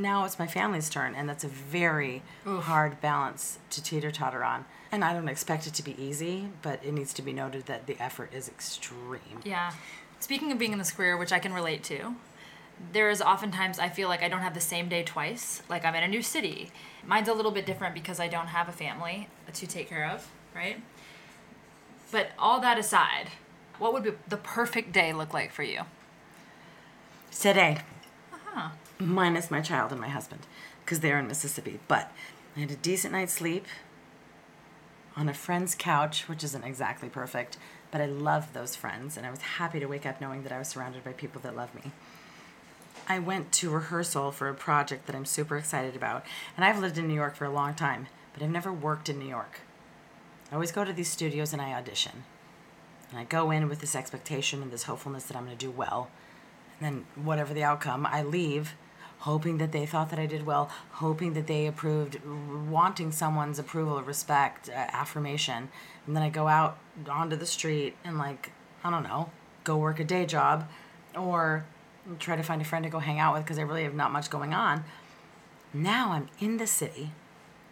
now 0.02 0.24
it's 0.24 0.38
my 0.38 0.46
family's 0.46 0.88
turn, 0.88 1.14
and 1.14 1.28
that's 1.28 1.44
a 1.44 1.48
very 1.48 2.22
hard 2.44 3.00
balance 3.00 3.58
to 3.70 3.82
teeter 3.82 4.10
totter 4.10 4.44
on. 4.44 4.64
And 4.90 5.04
I 5.04 5.12
don't 5.12 5.28
expect 5.28 5.66
it 5.66 5.74
to 5.74 5.82
be 5.82 6.00
easy, 6.02 6.48
but 6.62 6.82
it 6.84 6.92
needs 6.92 7.12
to 7.14 7.22
be 7.22 7.32
noted 7.32 7.66
that 7.66 7.86
the 7.86 8.00
effort 8.02 8.32
is 8.32 8.48
extreme. 8.48 9.40
Yeah. 9.44 9.72
Speaking 10.20 10.50
of 10.50 10.58
being 10.58 10.72
in 10.72 10.78
this 10.78 10.90
career, 10.90 11.16
which 11.16 11.32
I 11.32 11.38
can 11.38 11.52
relate 11.52 11.84
to, 11.84 12.14
there 12.92 13.10
is 13.10 13.20
oftentimes 13.20 13.78
I 13.78 13.88
feel 13.88 14.08
like 14.08 14.22
I 14.22 14.28
don't 14.28 14.40
have 14.40 14.54
the 14.54 14.60
same 14.60 14.88
day 14.88 15.02
twice. 15.02 15.62
Like 15.68 15.84
I'm 15.84 15.94
in 15.94 16.02
a 16.02 16.08
new 16.08 16.22
city. 16.22 16.70
Mine's 17.06 17.28
a 17.28 17.34
little 17.34 17.50
bit 17.50 17.66
different 17.66 17.94
because 17.94 18.18
I 18.18 18.28
don't 18.28 18.46
have 18.46 18.68
a 18.68 18.72
family 18.72 19.28
to 19.52 19.66
take 19.66 19.88
care 19.88 20.08
of, 20.08 20.30
right? 20.54 20.80
But 22.10 22.30
all 22.38 22.60
that 22.60 22.78
aside, 22.78 23.28
what 23.78 23.92
would 23.92 24.04
be 24.04 24.12
the 24.28 24.36
perfect 24.36 24.92
day 24.92 25.12
look 25.12 25.34
like 25.34 25.52
for 25.52 25.62
you? 25.62 25.82
today. 27.40 27.78
Uh-huh. 28.32 28.70
Minus 28.98 29.50
my 29.50 29.60
child 29.60 29.92
and 29.92 30.00
my 30.00 30.08
husband, 30.08 30.46
because 30.84 31.00
they're 31.00 31.18
in 31.18 31.28
Mississippi. 31.28 31.78
But 31.86 32.12
I 32.56 32.60
had 32.60 32.70
a 32.70 32.76
decent 32.76 33.12
night's 33.12 33.32
sleep 33.32 33.66
on 35.16 35.28
a 35.28 35.34
friend's 35.34 35.74
couch, 35.74 36.28
which 36.28 36.44
isn't 36.44 36.64
exactly 36.64 37.08
perfect, 37.08 37.58
but 37.90 38.00
I 38.00 38.06
love 38.06 38.52
those 38.52 38.76
friends, 38.76 39.16
and 39.16 39.26
I 39.26 39.30
was 39.30 39.40
happy 39.40 39.80
to 39.80 39.86
wake 39.86 40.06
up 40.06 40.20
knowing 40.20 40.42
that 40.42 40.52
I 40.52 40.58
was 40.58 40.68
surrounded 40.68 41.04
by 41.04 41.12
people 41.12 41.40
that 41.42 41.56
love 41.56 41.74
me. 41.74 41.92
I 43.08 43.18
went 43.18 43.52
to 43.52 43.70
rehearsal 43.70 44.32
for 44.32 44.48
a 44.48 44.54
project 44.54 45.06
that 45.06 45.16
I'm 45.16 45.24
super 45.24 45.56
excited 45.56 45.96
about, 45.96 46.24
and 46.56 46.64
I've 46.64 46.78
lived 46.78 46.98
in 46.98 47.08
New 47.08 47.14
York 47.14 47.36
for 47.36 47.44
a 47.44 47.50
long 47.50 47.74
time, 47.74 48.08
but 48.32 48.42
I've 48.42 48.50
never 48.50 48.72
worked 48.72 49.08
in 49.08 49.18
New 49.18 49.28
York. 49.28 49.60
I 50.50 50.54
always 50.54 50.72
go 50.72 50.84
to 50.84 50.92
these 50.92 51.10
studios 51.10 51.52
and 51.52 51.62
I 51.62 51.72
audition. 51.72 52.24
And 53.10 53.18
I 53.18 53.24
go 53.24 53.50
in 53.50 53.68
with 53.68 53.80
this 53.80 53.96
expectation 53.96 54.62
and 54.62 54.70
this 54.70 54.84
hopefulness 54.84 55.24
that 55.24 55.36
I'm 55.36 55.44
going 55.44 55.56
to 55.56 55.66
do 55.66 55.70
well. 55.70 56.10
And 56.80 57.06
then, 57.16 57.24
whatever 57.24 57.54
the 57.54 57.64
outcome, 57.64 58.06
I 58.06 58.22
leave 58.22 58.74
hoping 59.20 59.58
that 59.58 59.72
they 59.72 59.84
thought 59.84 60.10
that 60.10 60.18
I 60.18 60.26
did 60.26 60.46
well, 60.46 60.70
hoping 60.92 61.32
that 61.34 61.46
they 61.46 61.66
approved, 61.66 62.20
wanting 62.70 63.12
someone's 63.12 63.58
approval, 63.58 64.00
respect, 64.02 64.68
uh, 64.68 64.72
affirmation. 64.72 65.68
And 66.06 66.14
then 66.14 66.22
I 66.22 66.30
go 66.30 66.48
out 66.48 66.78
onto 67.08 67.36
the 67.36 67.46
street 67.46 67.96
and, 68.04 68.18
like, 68.18 68.52
I 68.84 68.90
don't 68.90 69.02
know, 69.02 69.30
go 69.64 69.76
work 69.76 69.98
a 70.00 70.04
day 70.04 70.24
job 70.24 70.68
or 71.16 71.64
try 72.18 72.36
to 72.36 72.42
find 72.42 72.62
a 72.62 72.64
friend 72.64 72.84
to 72.84 72.90
go 72.90 73.00
hang 73.00 73.18
out 73.18 73.34
with 73.34 73.44
because 73.44 73.58
I 73.58 73.62
really 73.62 73.84
have 73.84 73.94
not 73.94 74.12
much 74.12 74.30
going 74.30 74.54
on. 74.54 74.84
Now 75.74 76.12
I'm 76.12 76.28
in 76.40 76.56
the 76.56 76.66
city. 76.66 77.10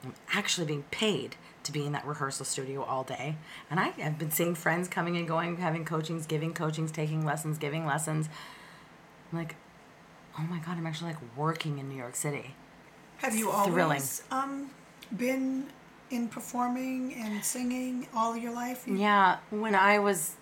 I'm 0.05 0.15
actually 0.33 0.67
being 0.67 0.85
paid 0.91 1.37
to 1.63 1.73
be 1.73 1.87
in 1.87 1.93
that 1.93 2.07
rehearsal 2.07 2.45
studio 2.45 2.83
all 2.83 3.03
day. 3.03 3.37
And 3.71 3.81
I 3.81 3.89
have 3.89 4.19
been 4.19 4.31
seeing 4.31 4.55
friends 4.55 4.89
coming 4.89 5.17
and 5.17 5.27
going, 5.27 5.57
having 5.57 5.85
coachings, 5.85 6.27
giving 6.27 6.55
coachings, 6.55 6.93
taking 6.93 7.25
lessons, 7.25 7.59
giving 7.59 7.87
lessons. 7.87 8.29
I'm 9.33 9.39
like, 9.39 9.57
oh 10.39 10.43
my 10.43 10.59
God, 10.59 10.77
I'm 10.79 10.87
actually 10.87 11.13
like 11.13 11.37
working 11.37 11.79
in 11.79 11.89
New 11.89 11.97
York 11.97 12.17
City. 12.17 12.55
Have 13.19 13.35
you 13.35 13.51
Thrilling. 13.51 13.83
always 13.83 14.23
um, 14.31 14.71
been 15.17 15.67
in 16.11 16.29
performing 16.29 17.15
and 17.15 17.45
singing 17.45 18.07
all 18.15 18.37
your 18.37 18.53
life? 18.53 18.85
Yeah, 18.87 19.39
when 19.51 19.75
I 19.75 19.99
was 19.99 20.37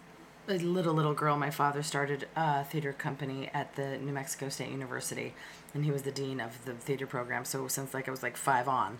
a 0.49 0.59
little 0.59 0.93
little 0.93 1.15
girl, 1.15 1.37
my 1.37 1.51
father 1.51 1.83
started 1.83 2.29
a 2.37 2.65
theater 2.65 2.93
company 2.93 3.49
at 3.55 3.77
the 3.77 3.99
New 3.99 4.13
Mexico 4.13 4.49
State 4.49 4.71
University, 4.71 5.35
and 5.73 5.85
he 5.85 5.91
was 5.91 6.03
the 6.03 6.13
dean 6.13 6.41
of 6.41 6.65
the 6.65 6.75
theater 6.75 7.07
program. 7.07 7.45
So 7.45 7.69
since 7.69 7.95
like 7.95 8.09
I 8.09 8.11
was 8.11 8.23
like 8.23 8.37
five 8.37 8.69
on, 8.69 8.99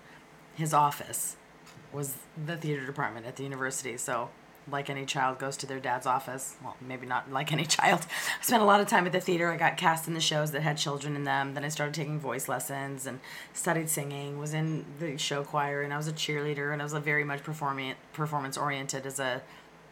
his 0.55 0.73
office 0.73 1.37
was 1.93 2.15
the 2.47 2.57
theater 2.57 2.87
department 2.87 3.27
at 3.27 3.37
the 3.37 3.43
university. 3.43 3.97
So 3.97 4.31
like 4.71 4.88
any 4.88 5.04
child 5.04 5.38
goes 5.38 5.56
to 5.59 5.66
their 5.66 5.78
dad's 5.78 6.06
office. 6.06 6.56
Well, 6.62 6.76
maybe 6.80 7.06
not 7.06 7.30
like 7.30 7.52
any 7.52 7.64
child. 7.78 8.06
I 8.40 8.42
spent 8.42 8.62
a 8.62 8.66
lot 8.66 8.80
of 8.80 8.88
time 8.88 9.06
at 9.06 9.12
the 9.12 9.21
theater. 9.21 9.50
I 9.50 9.56
got 9.56 9.76
cast 9.76 10.09
in 10.09 10.14
the 10.14 10.21
shows 10.21 10.52
that 10.52 10.62
had 10.62 10.78
children 10.78 11.16
in 11.16 11.25
them. 11.25 11.54
Then 11.54 11.64
I 11.64 11.68
started 11.68 11.94
taking 11.94 12.18
voice 12.18 12.49
lessons 12.49 13.06
and 13.06 13.21
studied 13.52 13.88
singing. 13.88 14.38
Was 14.38 14.54
in 14.54 14.85
the 14.99 15.18
show 15.18 15.44
choir 15.44 15.83
and 15.83 15.92
I 15.92 15.97
was 15.97 16.09
a 16.09 16.12
cheerleader 16.12 16.73
and 16.73 16.80
I 16.80 16.85
was 16.85 16.94
very 16.94 17.25
much 17.25 17.42
performing 17.42 17.94
performance 18.12 18.56
oriented 18.56 19.06
as 19.06 19.21
a 19.21 19.42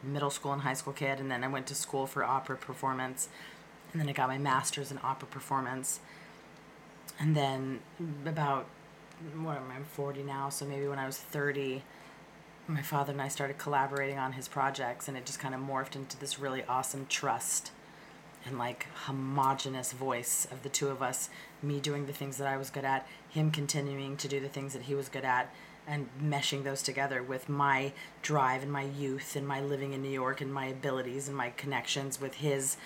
middle 0.02 0.31
school 0.31 0.52
and 0.52 0.62
high 0.62 0.75
school 0.75 0.93
kid. 0.93 1.21
And 1.21 1.31
then 1.31 1.45
I 1.45 1.49
went 1.49 1.67
to 1.69 1.75
school 1.75 2.07
for 2.07 2.25
opera 2.25 2.57
performance, 2.57 3.29
and 3.93 4.00
then 4.00 4.09
I 4.09 4.12
got 4.12 4.29
my 4.29 4.38
master's 4.38 4.91
in 4.91 4.99
opera 5.02 5.29
performance. 5.29 6.00
And 7.19 7.37
then 7.37 7.81
about 8.26 8.67
what 9.37 9.57
am 9.57 9.71
I? 9.71 9.76
I'm 9.76 9.85
40 9.85 10.23
now, 10.23 10.49
so 10.49 10.64
maybe 10.64 10.88
when 10.88 10.99
I 10.99 11.07
was 11.07 11.19
30 11.19 11.83
my 12.66 12.83
father 12.83 13.12
and 13.12 13.21
I 13.21 13.28
started 13.28 13.59
collaborating 13.59 14.19
on 14.19 14.33
his 14.33 14.49
projects, 14.49 15.09
and 15.09 15.16
it 15.16 15.26
just 15.26 15.38
kind 15.40 15.54
of 15.54 15.61
morphed 15.61 15.97
into 15.97 16.19
this 16.19 16.38
really 16.38 16.64
awesome 16.64 17.07
trust 17.09 17.73
and 18.45 18.59
like 18.59 18.87
homogenous 19.07 19.92
voice 19.92 20.47
of 20.50 20.62
the 20.62 20.69
two 20.69 20.88
of 20.88 21.02
us. 21.02 21.31
Me 21.62 21.81
doing 21.81 22.07
the 22.07 22.12
things 22.12 22.38
that 22.38 22.49
I 22.49 22.57
was 22.57 22.71
good 22.71 22.85
at, 22.85 23.07
him 23.28 23.50
continuing 23.50 24.16
to 24.16 24.28
do 24.28 24.40
the 24.40 24.49
things 24.49 24.73
that 24.73 24.83
he 24.83 24.95
was 24.95 25.09
good 25.09 25.25
at, 25.25 25.52
and 25.87 26.09
meshing 26.21 26.62
those 26.62 26.83
together 26.83 27.23
with 27.23 27.49
my 27.49 27.92
drive 28.23 28.62
and 28.62 28.73
my 28.73 28.85
youth 28.85 29.35
and 29.35 29.47
my 29.47 29.61
living 29.61 29.92
in 29.92 30.02
New 30.02 30.11
York 30.11 30.40
and 30.40 30.52
my 30.52 30.66
abilities 30.66 31.28
and 31.28 31.37
my 31.37 31.50
connections 31.50 32.21
with 32.21 32.35
his 32.35 32.76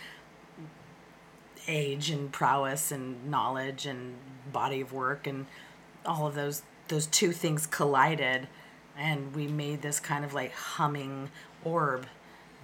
age 1.68 2.10
and 2.10 2.32
prowess 2.32 2.90
and 2.90 3.30
knowledge 3.30 3.86
and 3.86 4.14
body 4.52 4.80
of 4.80 4.92
work 4.92 5.26
and 5.26 5.46
all 6.04 6.26
of 6.26 6.34
those 6.34 6.62
those 6.88 7.06
two 7.08 7.32
things 7.32 7.66
collided 7.66 8.46
and 8.98 9.34
we 9.34 9.46
made 9.46 9.82
this 9.82 10.00
kind 10.00 10.24
of 10.24 10.34
like 10.34 10.52
humming 10.52 11.30
orb 11.64 12.06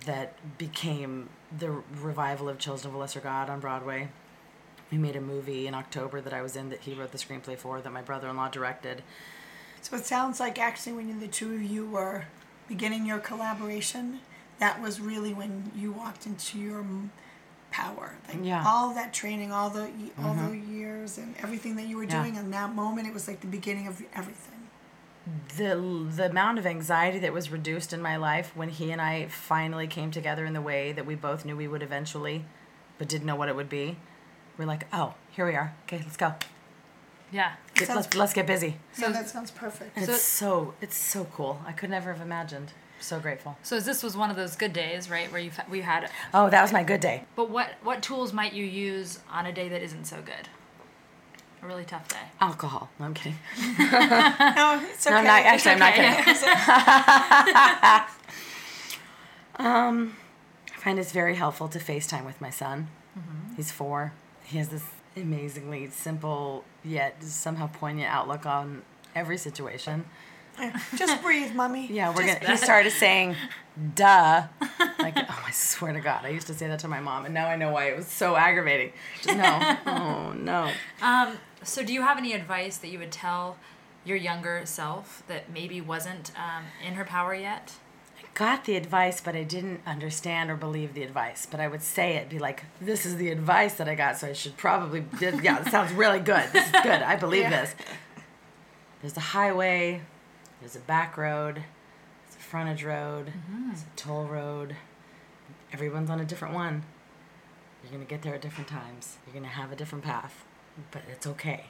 that 0.06 0.34
became 0.58 1.28
the 1.56 1.70
revival 2.00 2.48
of 2.48 2.58
Children 2.58 2.88
of 2.88 2.94
a 2.94 2.98
Lesser 2.98 3.20
God 3.20 3.48
on 3.48 3.60
Broadway. 3.60 4.08
We 4.90 4.98
made 4.98 5.16
a 5.16 5.20
movie 5.20 5.66
in 5.66 5.74
October 5.74 6.20
that 6.20 6.32
I 6.32 6.42
was 6.42 6.56
in 6.56 6.68
that 6.70 6.80
he 6.80 6.94
wrote 6.94 7.12
the 7.12 7.18
screenplay 7.18 7.56
for 7.56 7.80
that 7.80 7.90
my 7.92 8.02
brother-in-law 8.02 8.48
directed. 8.48 9.02
So 9.80 9.96
it 9.96 10.04
sounds 10.04 10.38
like 10.38 10.58
actually 10.58 10.92
when 10.92 11.20
the 11.20 11.28
two 11.28 11.54
of 11.54 11.62
you 11.62 11.86
were 11.86 12.26
beginning 12.68 13.06
your 13.06 13.18
collaboration, 13.18 14.20
that 14.58 14.80
was 14.80 15.00
really 15.00 15.32
when 15.34 15.72
you 15.74 15.92
walked 15.92 16.26
into 16.26 16.58
your 16.58 16.84
power. 17.70 18.14
Like 18.28 18.38
Yeah. 18.42 18.64
all 18.66 18.94
that 18.94 19.12
training, 19.12 19.50
all 19.50 19.70
the 19.70 19.90
all 20.22 20.34
the 20.34 20.42
mm-hmm. 20.42 20.72
years 20.72 21.18
and 21.18 21.34
everything 21.42 21.76
that 21.76 21.86
you 21.86 21.96
were 21.96 22.04
Yeah. 22.04 22.22
doing 22.22 22.36
in 22.36 22.50
that 22.50 22.74
moment, 22.74 23.08
it 23.08 23.14
was 23.14 23.26
like 23.26 23.40
the 23.40 23.46
beginning 23.46 23.86
of 23.88 24.02
everything. 24.14 24.61
The 25.56 26.08
the 26.16 26.26
amount 26.30 26.58
of 26.58 26.66
anxiety 26.66 27.18
that 27.20 27.32
was 27.32 27.50
reduced 27.50 27.92
in 27.92 28.02
my 28.02 28.16
life 28.16 28.52
when 28.56 28.68
he 28.68 28.90
and 28.90 29.00
I 29.00 29.26
finally 29.28 29.86
came 29.86 30.10
together 30.10 30.44
in 30.44 30.52
the 30.52 30.60
way 30.60 30.92
that 30.92 31.06
we 31.06 31.14
both 31.14 31.44
knew 31.44 31.56
we 31.56 31.68
would 31.68 31.82
eventually, 31.82 32.44
but 32.98 33.08
didn't 33.08 33.26
know 33.26 33.36
what 33.36 33.48
it 33.48 33.56
would 33.56 33.68
be. 33.68 33.96
We're 34.58 34.66
like, 34.66 34.86
oh, 34.92 35.14
here 35.30 35.46
we 35.46 35.54
are. 35.54 35.74
Okay, 35.84 35.98
let's 35.98 36.16
go. 36.16 36.34
Yeah. 37.30 37.52
Get, 37.74 37.86
Sounds- 37.88 37.96
let's 38.06 38.16
let's 38.16 38.32
get 38.34 38.46
busy. 38.46 38.76
So 38.92 39.10
that 39.10 39.28
sounds 39.28 39.50
perfect. 39.50 39.96
And 39.96 40.04
So- 40.06 40.12
it's 40.12 40.22
so 40.22 40.74
it's 40.80 40.96
so 40.96 41.24
cool. 41.24 41.60
I 41.66 41.72
could 41.72 41.90
never 41.90 42.12
have 42.12 42.20
imagined. 42.22 42.72
So 43.00 43.18
grateful. 43.18 43.56
So 43.64 43.80
this 43.80 44.02
was 44.04 44.16
one 44.16 44.30
of 44.30 44.36
those 44.36 44.54
good 44.54 44.72
days, 44.72 45.10
right, 45.10 45.30
where 45.32 45.40
you 45.40 45.50
we 45.68 45.80
had. 45.80 46.08
Oh, 46.32 46.48
that 46.50 46.62
was 46.62 46.72
my 46.72 46.84
good 46.84 47.00
day. 47.00 47.24
But 47.34 47.50
what 47.50 47.70
what 47.82 48.02
tools 48.02 48.32
might 48.32 48.52
you 48.52 48.64
use 48.64 49.18
on 49.30 49.46
a 49.46 49.52
day 49.52 49.68
that 49.68 49.82
isn't 49.82 50.04
so 50.04 50.22
good? 50.22 50.48
A 51.62 51.66
really 51.66 51.84
tough 51.84 52.08
day. 52.08 52.16
Alcohol. 52.40 52.90
No, 52.98 53.06
I'm 53.06 53.14
kidding. 53.14 53.38
no, 53.58 54.80
it's 54.90 55.06
okay. 55.06 55.14
No, 55.14 55.18
I'm 55.18 55.24
not. 55.24 55.42
It's 55.46 55.66
Actually, 55.66 55.72
I'm 55.72 55.78
not 55.78 55.94
kidding. 55.94 56.24
um, 59.66 60.16
I 60.74 60.78
find 60.78 60.98
it's 60.98 61.12
very 61.12 61.36
helpful 61.36 61.68
to 61.68 61.78
FaceTime 61.78 62.26
with 62.26 62.40
my 62.40 62.50
son. 62.50 62.88
He's 63.56 63.70
four. 63.70 64.12
He 64.44 64.58
has 64.58 64.70
this 64.70 64.82
amazingly 65.16 65.88
simple 65.90 66.64
yet 66.82 67.22
somehow 67.22 67.68
poignant 67.68 68.12
outlook 68.12 68.46
on 68.46 68.82
every 69.14 69.36
situation. 69.38 70.06
Just 70.96 71.22
breathe, 71.22 71.54
mommy. 71.54 71.86
Yeah, 71.90 72.10
we're 72.14 72.26
Just 72.26 72.40
gonna. 72.40 72.52
He 72.52 72.56
started 72.58 72.90
saying, 72.92 73.36
"Duh," 73.94 74.42
like, 74.98 75.16
oh, 75.16 75.44
I 75.46 75.50
swear 75.50 75.92
to 75.92 76.00
God, 76.00 76.24
I 76.24 76.28
used 76.28 76.46
to 76.48 76.54
say 76.54 76.66
that 76.68 76.80
to 76.80 76.88
my 76.88 77.00
mom, 77.00 77.24
and 77.24 77.32
now 77.32 77.46
I 77.46 77.56
know 77.56 77.70
why 77.70 77.86
it 77.86 77.96
was 77.96 78.06
so 78.06 78.36
aggravating. 78.36 78.92
Just, 79.22 79.36
no, 79.36 79.76
oh 79.86 80.32
no. 80.32 80.70
Um, 81.00 81.38
so 81.64 81.82
do 81.84 81.92
you 81.92 82.02
have 82.02 82.18
any 82.18 82.32
advice 82.32 82.76
that 82.78 82.88
you 82.88 82.98
would 82.98 83.12
tell 83.12 83.56
your 84.04 84.16
younger 84.16 84.62
self 84.64 85.22
that 85.28 85.50
maybe 85.52 85.80
wasn't 85.80 86.32
um, 86.36 86.64
in 86.86 86.94
her 86.94 87.04
power 87.04 87.34
yet? 87.34 87.74
I 88.18 88.24
got 88.34 88.64
the 88.64 88.76
advice, 88.76 89.20
but 89.20 89.36
I 89.36 89.42
didn't 89.44 89.80
understand 89.86 90.50
or 90.50 90.56
believe 90.56 90.94
the 90.94 91.02
advice. 91.02 91.46
But 91.50 91.60
I 91.60 91.68
would 91.68 91.82
say 91.82 92.16
it, 92.16 92.28
be 92.28 92.38
like, 92.38 92.64
"This 92.80 93.04
is 93.06 93.16
the 93.16 93.30
advice 93.30 93.74
that 93.74 93.88
I 93.88 93.94
got, 93.94 94.16
so 94.18 94.28
I 94.28 94.32
should 94.32 94.56
probably." 94.56 95.04
Yeah, 95.20 95.60
this 95.60 95.70
sounds 95.70 95.92
really 95.92 96.20
good. 96.20 96.48
This 96.52 96.66
is 96.66 96.72
good. 96.82 97.02
I 97.02 97.16
believe 97.16 97.42
Yeah. 97.42 97.50
this. 97.62 97.74
There's 99.00 99.16
a 99.16 99.20
highway. 99.20 100.02
There's 100.60 100.76
a 100.76 100.80
back 100.80 101.16
road. 101.16 101.56
There's 102.24 102.36
a 102.36 102.38
frontage 102.38 102.84
road. 102.84 103.32
There's 103.66 103.82
a 103.82 103.96
toll 103.96 104.24
road. 104.26 104.76
Everyone's 105.72 106.08
on 106.10 106.20
a 106.20 106.24
different 106.24 106.54
one. 106.54 106.84
You're 107.82 107.92
gonna 107.92 108.04
get 108.04 108.22
there 108.22 108.34
at 108.34 108.40
different 108.42 108.68
times. 108.68 109.18
You're 109.26 109.34
gonna 109.34 109.48
have 109.52 109.72
a 109.72 109.76
different 109.76 110.04
path, 110.04 110.44
but 110.90 111.02
it's 111.10 111.26
okay. 111.26 111.66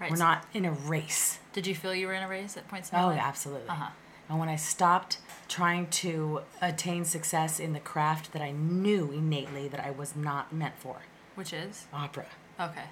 Right. 0.00 0.10
We're 0.10 0.16
not 0.16 0.44
in 0.52 0.64
a 0.64 0.72
race. 0.72 1.38
Did 1.52 1.66
you 1.66 1.74
feel 1.74 1.94
you 1.94 2.06
were 2.06 2.12
in 2.12 2.22
a 2.22 2.28
race 2.28 2.56
at 2.56 2.68
points 2.68 2.90
in 2.90 2.98
your 2.98 3.06
Oh, 3.06 3.08
life? 3.10 3.20
absolutely. 3.22 3.68
Uh-huh. 3.68 3.88
And 4.28 4.38
when 4.38 4.48
I 4.48 4.56
stopped 4.56 5.18
trying 5.48 5.86
to 5.88 6.40
attain 6.60 7.04
success 7.04 7.60
in 7.60 7.72
the 7.72 7.80
craft 7.80 8.32
that 8.32 8.42
I 8.42 8.50
knew 8.50 9.10
innately 9.12 9.68
that 9.68 9.80
I 9.80 9.90
was 9.90 10.14
not 10.16 10.52
meant 10.52 10.74
for, 10.78 10.96
Which 11.34 11.52
is? 11.52 11.86
opera. 11.92 12.26
Okay. 12.60 12.84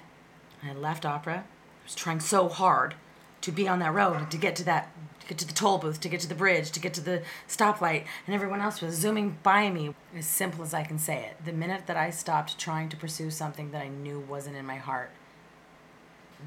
I 0.63 0.73
left 0.73 1.05
opera. 1.05 1.43
I 1.45 1.83
was 1.83 1.93
trying 1.95 2.19
so 2.21 2.47
hard 2.49 2.95
to 3.41 3.51
be 3.51 3.67
on 3.67 3.79
that 3.79 3.93
road 3.93 4.31
to 4.31 4.37
get 4.37 4.55
to 4.55 4.63
that 4.63 4.89
to 5.19 5.27
get 5.27 5.37
to 5.39 5.45
the 5.47 5.53
toll 5.53 5.77
booth, 5.79 5.99
to 6.01 6.09
get 6.09 6.19
to 6.21 6.27
the 6.29 6.35
bridge, 6.35 6.71
to 6.71 6.79
get 6.79 6.93
to 6.93 7.01
the 7.01 7.21
stoplight, 7.47 8.05
and 8.27 8.33
everyone 8.35 8.61
else 8.61 8.79
was 8.81 8.95
zooming 8.95 9.37
by 9.43 9.69
me. 9.69 9.93
As 10.15 10.25
simple 10.27 10.63
as 10.63 10.73
I 10.73 10.83
can 10.83 10.97
say 10.99 11.25
it. 11.25 11.43
The 11.45 11.51
minute 11.53 11.87
that 11.87 11.97
I 11.97 12.09
stopped 12.11 12.57
trying 12.59 12.89
to 12.89 12.97
pursue 12.97 13.29
something 13.31 13.71
that 13.71 13.81
I 13.81 13.87
knew 13.87 14.19
wasn't 14.19 14.55
in 14.55 14.65
my 14.65 14.75
heart, 14.77 15.11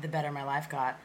the 0.01 0.09
better 0.09 0.31
my 0.31 0.45
life 0.45 0.69
got. 0.69 0.99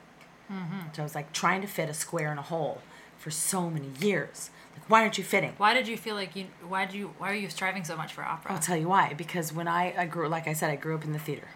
Mm-hmm. 0.52 0.80
So 0.94 1.02
I 1.02 1.06
was 1.06 1.16
like 1.16 1.34
trying 1.34 1.62
to 1.62 1.68
fit 1.68 1.90
a 1.90 1.94
square 1.94 2.32
in 2.32 2.38
a 2.38 2.44
hole 2.44 2.82
for 3.18 3.32
so 3.32 3.70
many 3.70 3.90
years. 4.00 4.50
Like, 4.74 4.90
why 4.90 5.02
aren't 5.02 5.18
you 5.18 5.24
fitting? 5.24 5.54
Why 5.58 5.74
did 5.74 5.88
you 5.88 5.98
feel 5.98 6.16
like 6.16 6.36
you? 6.36 6.48
Why 6.68 6.86
did 6.86 6.96
you? 6.96 7.14
Why 7.18 7.32
are 7.32 7.36
you 7.36 7.50
striving 7.50 7.84
so 7.84 7.96
much 7.96 8.14
for 8.14 8.24
opera? 8.24 8.52
I'll 8.52 8.60
tell 8.60 8.78
you 8.78 8.90
why. 8.90 9.14
Because 9.14 9.54
when 9.54 9.68
I, 9.68 9.94
I 9.98 10.06
grew, 10.06 10.28
like 10.28 10.48
I 10.48 10.54
said, 10.54 10.70
I 10.70 10.76
grew 10.76 10.96
up 10.96 11.06
in 11.06 11.14
the 11.14 11.20
theater. 11.20 11.48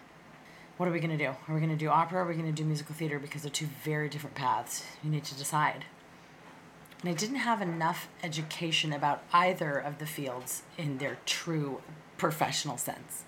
What 0.76 0.88
are 0.88 0.92
we 0.92 1.00
going 1.00 1.16
to 1.16 1.24
do? 1.24 1.34
Are 1.48 1.54
we 1.54 1.60
going 1.60 1.72
to 1.72 1.76
do 1.76 1.88
opera 1.88 2.20
or 2.20 2.22
are 2.22 2.28
we 2.28 2.34
going 2.34 2.46
to 2.46 2.52
do 2.52 2.64
musical 2.64 2.94
theater? 2.94 3.18
Because 3.18 3.42
they're 3.42 3.50
two 3.50 3.68
very 3.82 4.08
different 4.08 4.36
paths. 4.36 4.84
You 5.02 5.10
need 5.10 5.24
to 5.24 5.36
decide. 5.36 5.84
And 7.00 7.10
I 7.10 7.14
didn't 7.14 7.36
have 7.36 7.60
enough 7.60 8.08
education 8.22 8.92
about 8.92 9.24
either 9.32 9.76
of 9.76 9.98
the 9.98 10.06
fields 10.06 10.62
in 10.76 10.98
their 10.98 11.18
true 11.26 11.80
professional 12.16 12.76
sense. 12.76 13.24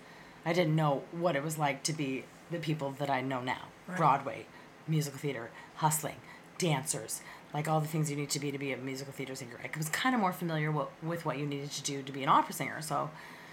I 0.47 0.53
didn't 0.53 0.77
know 0.77 1.03
what 1.11 1.35
it 1.35 1.43
was 1.43 1.59
like 1.59 1.83
to 1.85 1.93
be 1.93 2.25
the 2.53 2.59
people 2.59 2.93
that 2.99 3.11
I 3.11 3.21
know 3.21 3.41
now 3.41 3.67
Broadway, 3.97 4.47
musical 4.87 5.19
theater, 5.19 5.51
hustling, 5.77 6.17
dancers, 6.59 7.21
like 7.55 7.69
all 7.69 7.81
the 7.81 7.87
things 7.89 8.11
you 8.11 8.17
need 8.17 8.31
to 8.31 8.41
be 8.41 8.53
to 8.53 8.59
be 8.59 8.73
a 8.73 8.77
musical 8.77 9.13
theater 9.13 9.35
singer. 9.35 9.59
I 9.63 9.77
was 9.77 9.89
kind 9.89 10.15
of 10.15 10.21
more 10.21 10.33
familiar 10.33 10.71
what, 10.71 10.91
with 11.03 11.25
what 11.25 11.39
you 11.39 11.47
needed 11.47 11.71
to 11.73 11.83
do 11.83 12.03
to 12.03 12.13
be 12.13 12.23
an 12.23 12.29
opera 12.29 12.53
singer. 12.53 12.81
So, 12.83 13.11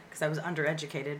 because 0.07 0.21
I 0.21 0.27
was 0.27 0.39
undereducated, 0.39 1.19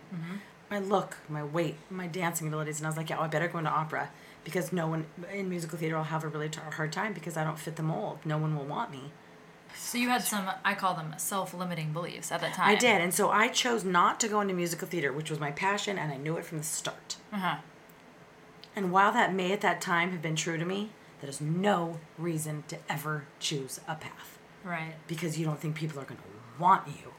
my 0.70 0.80
look, 0.80 1.18
my 1.30 1.44
weight, 1.44 1.78
my 1.90 2.08
dancing 2.08 2.48
abilities, 2.48 2.80
and 2.80 2.88
I 2.88 2.90
was 2.90 2.98
like, 2.98 3.10
yeah, 3.10 3.18
well, 3.18 3.26
I 3.26 3.30
better 3.30 3.48
go 3.48 3.58
into 3.60 3.70
opera 3.72 4.10
because 4.44 4.72
no 4.72 4.88
one 4.88 5.06
in 5.34 5.50
musical 5.50 5.78
theater 5.78 5.98
will 5.98 6.04
have 6.04 6.24
a 6.24 6.28
really 6.28 6.50
t- 6.50 6.60
hard 6.74 6.92
time 6.92 7.14
because 7.14 7.36
I 7.38 7.44
don't 7.44 7.60
fit 7.60 7.76
the 7.76 7.84
mold. 7.84 8.20
No 8.26 8.38
one 8.38 8.56
will 8.58 8.66
want 8.66 8.92
me. 8.92 9.12
So 9.76 9.98
you 9.98 10.10
had 10.10 10.24
some, 10.24 10.50
I 10.64 10.74
call 10.74 10.94
them 10.96 11.14
self-limiting 11.18 11.94
beliefs 11.94 12.32
at 12.32 12.42
that 12.42 12.54
time. 12.54 12.70
I 12.70 12.76
did, 12.76 13.02
and 13.02 13.14
so 13.14 13.30
I 13.30 13.48
chose 13.50 13.84
not 13.84 14.20
to 14.22 14.28
go 14.28 14.42
into 14.42 14.54
musical 14.54 14.88
theater, 14.88 15.12
which 15.12 15.30
was 15.30 15.40
my 15.40 15.52
passion, 15.52 15.98
and 15.98 16.12
I 16.12 16.18
knew 16.18 16.38
it 16.38 16.46
from 16.46 16.60
the 16.60 16.64
start. 16.64 17.18
Uh-huh. 17.34 17.58
And 18.78 18.92
while 18.92 19.12
that 19.12 19.34
may 19.34 19.52
at 19.54 19.62
that 19.62 19.82
time 19.82 20.12
have 20.12 20.22
been 20.22 20.36
true 20.36 20.56
to 20.60 20.64
me, 20.64 20.92
that 21.20 21.28
is 21.28 21.42
no 21.42 21.98
reason 22.16 22.64
to 22.68 22.78
ever 22.88 23.26
choose 23.40 23.80
a 23.88 23.96
path 23.96 24.38
Right. 24.64 24.94
because 25.08 25.40
you 25.40 25.46
don't 25.48 25.60
think 25.60 25.74
people 25.76 26.00
are 26.00 26.04
going 26.04 26.20
to 26.20 26.62
want 26.62 26.88
you. 26.88 27.14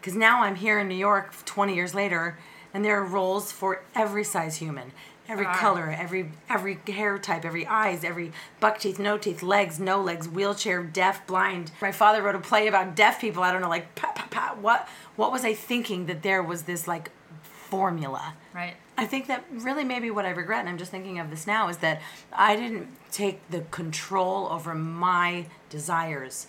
Because 0.00 0.16
now 0.16 0.42
I'm 0.42 0.56
here 0.56 0.80
in 0.80 0.88
New 0.88 0.96
York 0.96 1.32
20 1.44 1.72
years 1.72 1.94
later, 1.94 2.36
and 2.74 2.84
there 2.84 2.98
are 2.98 3.04
roles 3.04 3.52
for 3.52 3.82
every 3.94 4.24
size 4.24 4.56
human, 4.56 4.90
every 5.28 5.46
are. 5.46 5.54
color, 5.54 5.96
every 5.96 6.32
every 6.50 6.80
hair 6.88 7.16
type, 7.16 7.44
every 7.44 7.64
eyes, 7.64 8.02
every 8.02 8.32
buck 8.58 8.80
teeth, 8.80 8.98
no 8.98 9.16
teeth, 9.18 9.40
legs, 9.40 9.78
no 9.78 10.00
legs, 10.02 10.28
wheelchair, 10.28 10.82
deaf, 10.82 11.24
blind. 11.28 11.70
My 11.80 11.92
father 11.92 12.22
wrote 12.22 12.34
a 12.34 12.40
play 12.40 12.66
about 12.66 12.96
deaf 12.96 13.20
people. 13.20 13.44
I 13.44 13.52
don't 13.52 13.60
know, 13.62 13.68
like 13.68 13.94
pa, 13.94 14.10
pa, 14.16 14.26
pa, 14.30 14.56
what 14.60 14.88
what 15.14 15.30
was 15.30 15.44
I 15.44 15.54
thinking 15.54 16.06
that 16.06 16.22
there 16.24 16.42
was 16.42 16.62
this 16.62 16.88
like 16.88 17.12
formula? 17.42 18.34
Right. 18.52 18.74
I 18.98 19.06
think 19.06 19.28
that 19.28 19.44
really 19.52 19.84
maybe 19.84 20.10
what 20.10 20.26
I 20.26 20.30
regret, 20.30 20.60
and 20.60 20.68
I'm 20.68 20.76
just 20.76 20.90
thinking 20.90 21.20
of 21.20 21.30
this 21.30 21.46
now, 21.46 21.68
is 21.68 21.78
that 21.78 22.02
I 22.32 22.56
didn't 22.56 22.88
take 23.12 23.48
the 23.48 23.60
control 23.70 24.48
over 24.48 24.74
my 24.74 25.46
desires 25.70 26.48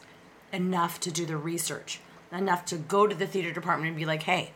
enough 0.51 1.00
to 1.01 1.12
do 1.12 1.27
the 1.27 1.38
research, 1.38 2.00
enough 2.31 2.66
to 2.66 2.77
go 2.77 3.05
to 3.05 3.14
the 3.16 3.27
theater 3.27 3.51
department 3.51 3.90
and 3.90 3.98
be 3.98 4.05
like, 4.05 4.24
hey, 4.24 4.51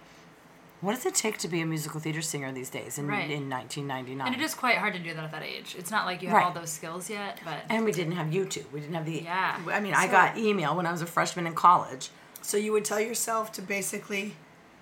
what 0.82 0.96
does 0.96 1.06
it 1.06 1.14
take 1.16 1.38
to 1.38 1.48
be 1.48 1.62
a 1.62 1.66
musical 1.68 2.00
theater 2.00 2.22
singer 2.22 2.52
these 2.52 2.70
days 2.72 2.98
in, 2.98 3.08
Right. 3.08 3.30
in 3.30 3.48
1999? 3.48 4.26
And 4.28 4.36
it 4.36 4.44
is 4.44 4.54
quite 4.56 4.78
hard 4.80 4.94
to 4.96 5.00
do 5.00 5.14
that 5.14 5.24
at 5.24 5.32
that 5.32 5.44
age. 5.44 5.76
It's 5.78 5.92
not 5.92 6.06
like 6.08 6.22
you 6.24 6.30
have 6.30 6.38
Right. 6.38 6.46
all 6.48 6.52
those 6.52 6.72
skills 6.72 7.10
yet, 7.12 7.40
but 7.46 7.60
And 7.70 7.86
we 7.86 7.92
didn't 7.92 8.14
have 8.14 8.28
YouTube. 8.28 8.70
We 8.72 8.80
didn't 8.82 8.96
have 8.96 9.06
the. 9.06 9.22
Yeah. 9.22 9.60
I 9.72 9.80
mean, 9.80 9.94
I 9.94 10.08
got 10.08 10.36
email 10.38 10.76
when 10.76 10.86
I 10.88 10.92
was 10.92 11.02
a 11.02 11.06
freshman 11.06 11.46
in 11.48 11.54
college. 11.54 12.10
So 12.42 12.58
you 12.58 12.74
would 12.74 12.84
tell 12.84 13.00
yourself 13.00 13.52
to 13.54 13.62
basically 13.62 14.34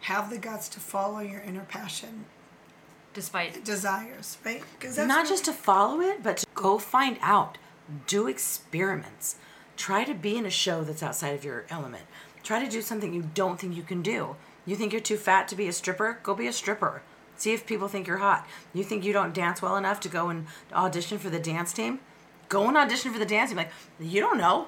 have 0.02 0.30
the 0.32 0.39
guts 0.39 0.67
to 0.69 0.80
follow 0.80 1.19
your 1.19 1.41
inner 1.41 1.65
passion, 1.65 2.26
despite 3.13 3.63
desires, 3.63 4.38
right? 4.45 4.63
Because 4.80 4.97
not 4.97 5.28
just 5.28 5.45
to 5.45 5.54
follow 5.54 6.00
it, 6.02 6.24
but 6.24 6.38
to 6.38 6.45
go 6.54 6.78
find 6.78 7.17
out, 7.21 7.58
do 8.08 8.28
experiments, 8.28 9.36
try 9.78 10.04
to 10.04 10.13
be 10.13 10.38
in 10.38 10.45
a 10.45 10.50
show 10.50 10.84
that's 10.84 11.04
outside 11.04 11.34
of 11.36 11.43
your 11.43 11.65
element. 11.69 12.04
Try 12.43 12.63
to 12.63 12.69
do 12.69 12.82
something 12.82 13.13
you 13.13 13.30
don't 13.34 13.60
think 13.60 13.76
you 13.76 13.84
can 13.84 14.02
do. 14.02 14.36
You 14.65 14.76
think 14.76 14.91
you're 14.93 15.02
too 15.02 15.17
fat 15.17 15.47
to 15.50 15.56
be 15.56 15.67
a 15.67 15.74
stripper? 15.74 16.19
Go 16.24 16.34
be 16.36 16.47
a 16.47 16.54
stripper. 16.54 17.02
See 17.36 17.54
if 17.54 17.65
people 17.65 17.88
think 17.88 18.08
you're 18.08 18.17
hot. 18.17 18.45
You 18.74 18.84
think 18.84 19.04
you 19.04 19.13
don't 19.13 19.34
dance 19.34 19.62
well 19.62 19.76
enough 19.76 20.00
to 20.02 20.10
go 20.10 20.30
and 20.30 20.45
audition 20.74 21.17
for 21.17 21.30
the 21.30 21.39
dance 21.39 21.74
team? 21.74 22.00
Go 22.50 22.67
and 22.67 22.78
audition 22.78 23.12
for 23.12 23.19
the 23.19 23.26
dance 23.26 23.50
team. 23.50 23.58
Like 23.58 23.71
you 24.00 24.21
don't 24.21 24.38
know. 24.38 24.67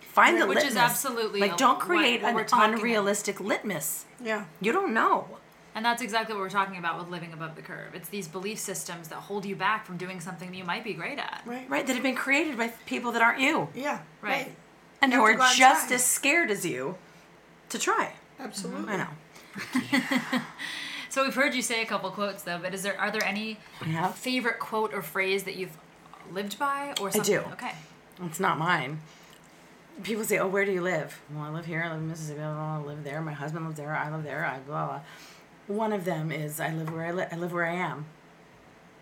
Find 0.00 0.40
the 0.40 0.46
Which 0.46 0.64
is 0.64 0.76
absolutely 0.76 1.40
like 1.40 1.58
don't 1.58 1.78
create 1.78 2.22
what 2.22 2.34
we're 2.34 2.40
an 2.42 2.46
talking 2.46 2.64
about. 2.70 2.80
unrealistic 2.80 3.38
litmus. 3.40 4.06
yeah. 4.22 4.46
You 4.62 4.72
don't 4.72 4.94
know. 4.94 5.28
And 5.76 5.84
that's 5.84 6.02
exactly 6.02 6.34
what 6.34 6.40
we're 6.40 6.48
talking 6.50 6.78
about 6.78 6.98
with 6.98 7.08
living 7.08 7.32
above 7.32 7.54
the 7.54 7.62
curve. 7.62 7.94
It's 7.94 8.08
these 8.08 8.26
belief 8.26 8.58
systems 8.58 9.08
that 9.08 9.16
hold 9.16 9.44
you 9.44 9.54
back 9.54 9.84
from 9.86 9.98
doing 9.98 10.20
something 10.20 10.50
that 10.50 10.56
you 10.56 10.64
might 10.64 10.82
be 10.82 10.94
great 10.94 11.18
at. 11.18 11.42
Right. 11.44 11.68
Right? 11.70 11.86
That 11.86 11.92
have 11.92 12.02
been 12.02 12.16
created 12.16 12.56
by 12.56 12.68
people 12.86 13.12
that 13.12 13.22
aren't 13.22 13.40
you. 13.40 13.68
Yeah. 13.74 14.00
Right. 14.22 14.56
and 15.02 15.12
you 15.12 15.18
who 15.18 15.24
are 15.24 15.36
to 15.36 15.42
and 15.42 15.56
just 15.56 15.92
as 15.92 16.02
scared 16.04 16.50
as 16.50 16.64
you 16.66 16.96
to 17.68 17.78
try. 17.78 18.14
Absolutely. 18.40 18.94
I 18.94 18.96
know. 18.96 20.40
So 21.08 21.24
we've 21.24 21.34
heard 21.34 21.54
you 21.54 21.62
say 21.62 21.80
a 21.80 21.86
couple 21.86 22.10
quotes 22.10 22.42
though, 22.42 22.58
but 22.58 22.74
is 22.74 22.82
there 22.82 23.00
are 23.00 23.10
there 23.10 23.24
any 23.24 23.56
Yeah. 23.86 24.08
favorite 24.12 24.58
quote 24.58 24.92
or 24.92 25.00
phrase 25.00 25.44
that 25.44 25.56
you've 25.56 25.74
lived 26.30 26.58
by 26.58 26.92
or 27.00 27.10
something? 27.10 27.22
do. 27.40 27.40
Okay. 27.52 27.72
It's 28.24 28.38
not 28.38 28.58
mine. 28.58 29.00
People 30.02 30.24
say, 30.24 30.36
"Oh, 30.38 30.46
where 30.46 30.66
do 30.66 30.72
you 30.72 30.82
live?" 30.82 31.18
Well, 31.32 31.44
I 31.44 31.48
live 31.48 31.64
here. 31.64 31.82
I 31.82 31.88
live 31.90 32.00
in 32.02 32.08
Mississippi. 32.08 32.40
Blah, 32.40 32.52
blah, 32.52 32.78
blah, 32.80 32.84
I 32.84 32.94
live 32.94 33.02
there. 33.04 33.22
My 33.22 33.32
husband 33.32 33.64
lives 33.64 33.78
there. 33.78 33.94
I 33.96 34.10
live 34.10 34.24
there. 34.24 34.44
I 34.44 34.58
blah 34.58 34.86
blah. 34.88 35.00
One 35.66 35.92
of 35.92 36.04
them 36.04 36.30
is 36.30 36.60
I 36.60 36.72
live 36.72 36.92
where 36.92 37.04
I 37.06 37.10
live. 37.12 37.28
I 37.32 37.36
live 37.36 37.52
where 37.52 37.66
I 37.66 37.74
am. 37.74 38.06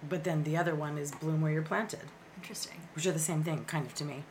But 0.09 0.25
then 0.25 0.45
the 0.45 0.57
other 0.57 0.75
one 0.75 0.99
is 0.99 1.11
bloom 1.13 1.41
where 1.41 1.51
you're 1.53 1.63
planted, 1.63 2.01
Interesting. 2.37 2.79
which 2.95 3.07
are 3.07 3.13
the 3.13 3.19
same 3.19 3.43
thing, 3.43 3.65
kind 3.65 3.87
of 3.87 3.95
to 3.97 4.05
me. 4.05 4.23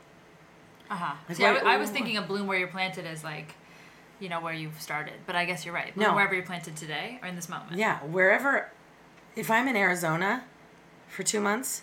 Uh 0.89 0.95
huh. 0.95 1.15
Like, 1.27 1.37
See, 1.37 1.45
I, 1.45 1.49
why- 1.51 1.57
w- 1.59 1.73
I 1.75 1.77
was 1.77 1.89
thinking 1.89 2.17
of 2.17 2.27
bloom 2.27 2.45
where 2.47 2.57
you're 2.59 2.67
planted 2.67 3.05
as 3.05 3.23
like, 3.23 3.55
you 4.19 4.29
know, 4.29 4.39
where 4.39 4.53
you've 4.53 4.79
started. 4.81 5.13
But 5.25 5.35
I 5.35 5.45
guess 5.45 5.65
you're 5.65 5.73
right. 5.73 5.93
Bloom 5.95 6.09
No. 6.09 6.15
wherever 6.15 6.35
you're 6.35 6.45
planted 6.45 6.75
today 6.75 7.19
or 7.21 7.27
in 7.27 7.35
this 7.35 7.49
moment. 7.49 7.75
Yeah, 7.77 7.99
wherever. 7.99 8.69
If 9.35 9.49
I'm 9.49 9.67
in 9.67 9.75
Arizona 9.75 10.43
for 11.07 11.23
two 11.23 11.39
months, 11.39 11.81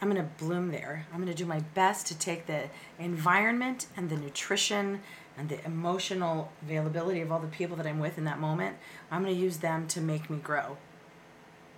I'm 0.00 0.08
gonna 0.08 0.28
bloom 0.38 0.70
there. 0.70 1.06
I'm 1.12 1.20
gonna 1.20 1.34
do 1.34 1.44
my 1.46 1.60
best 1.74 2.06
to 2.08 2.18
take 2.18 2.46
the 2.46 2.64
environment 2.98 3.86
and 3.96 4.08
the 4.10 4.16
nutrition 4.16 5.00
and 5.36 5.48
the 5.48 5.64
emotional 5.64 6.52
availability 6.62 7.20
of 7.20 7.32
all 7.32 7.40
the 7.40 7.48
people 7.48 7.76
that 7.76 7.86
I'm 7.86 7.98
with 7.98 8.18
in 8.18 8.24
that 8.24 8.38
moment. 8.38 8.76
I'm 9.10 9.22
gonna 9.22 9.34
use 9.34 9.58
them 9.58 9.86
to 9.88 10.00
make 10.00 10.30
me 10.30 10.38
grow, 10.38 10.76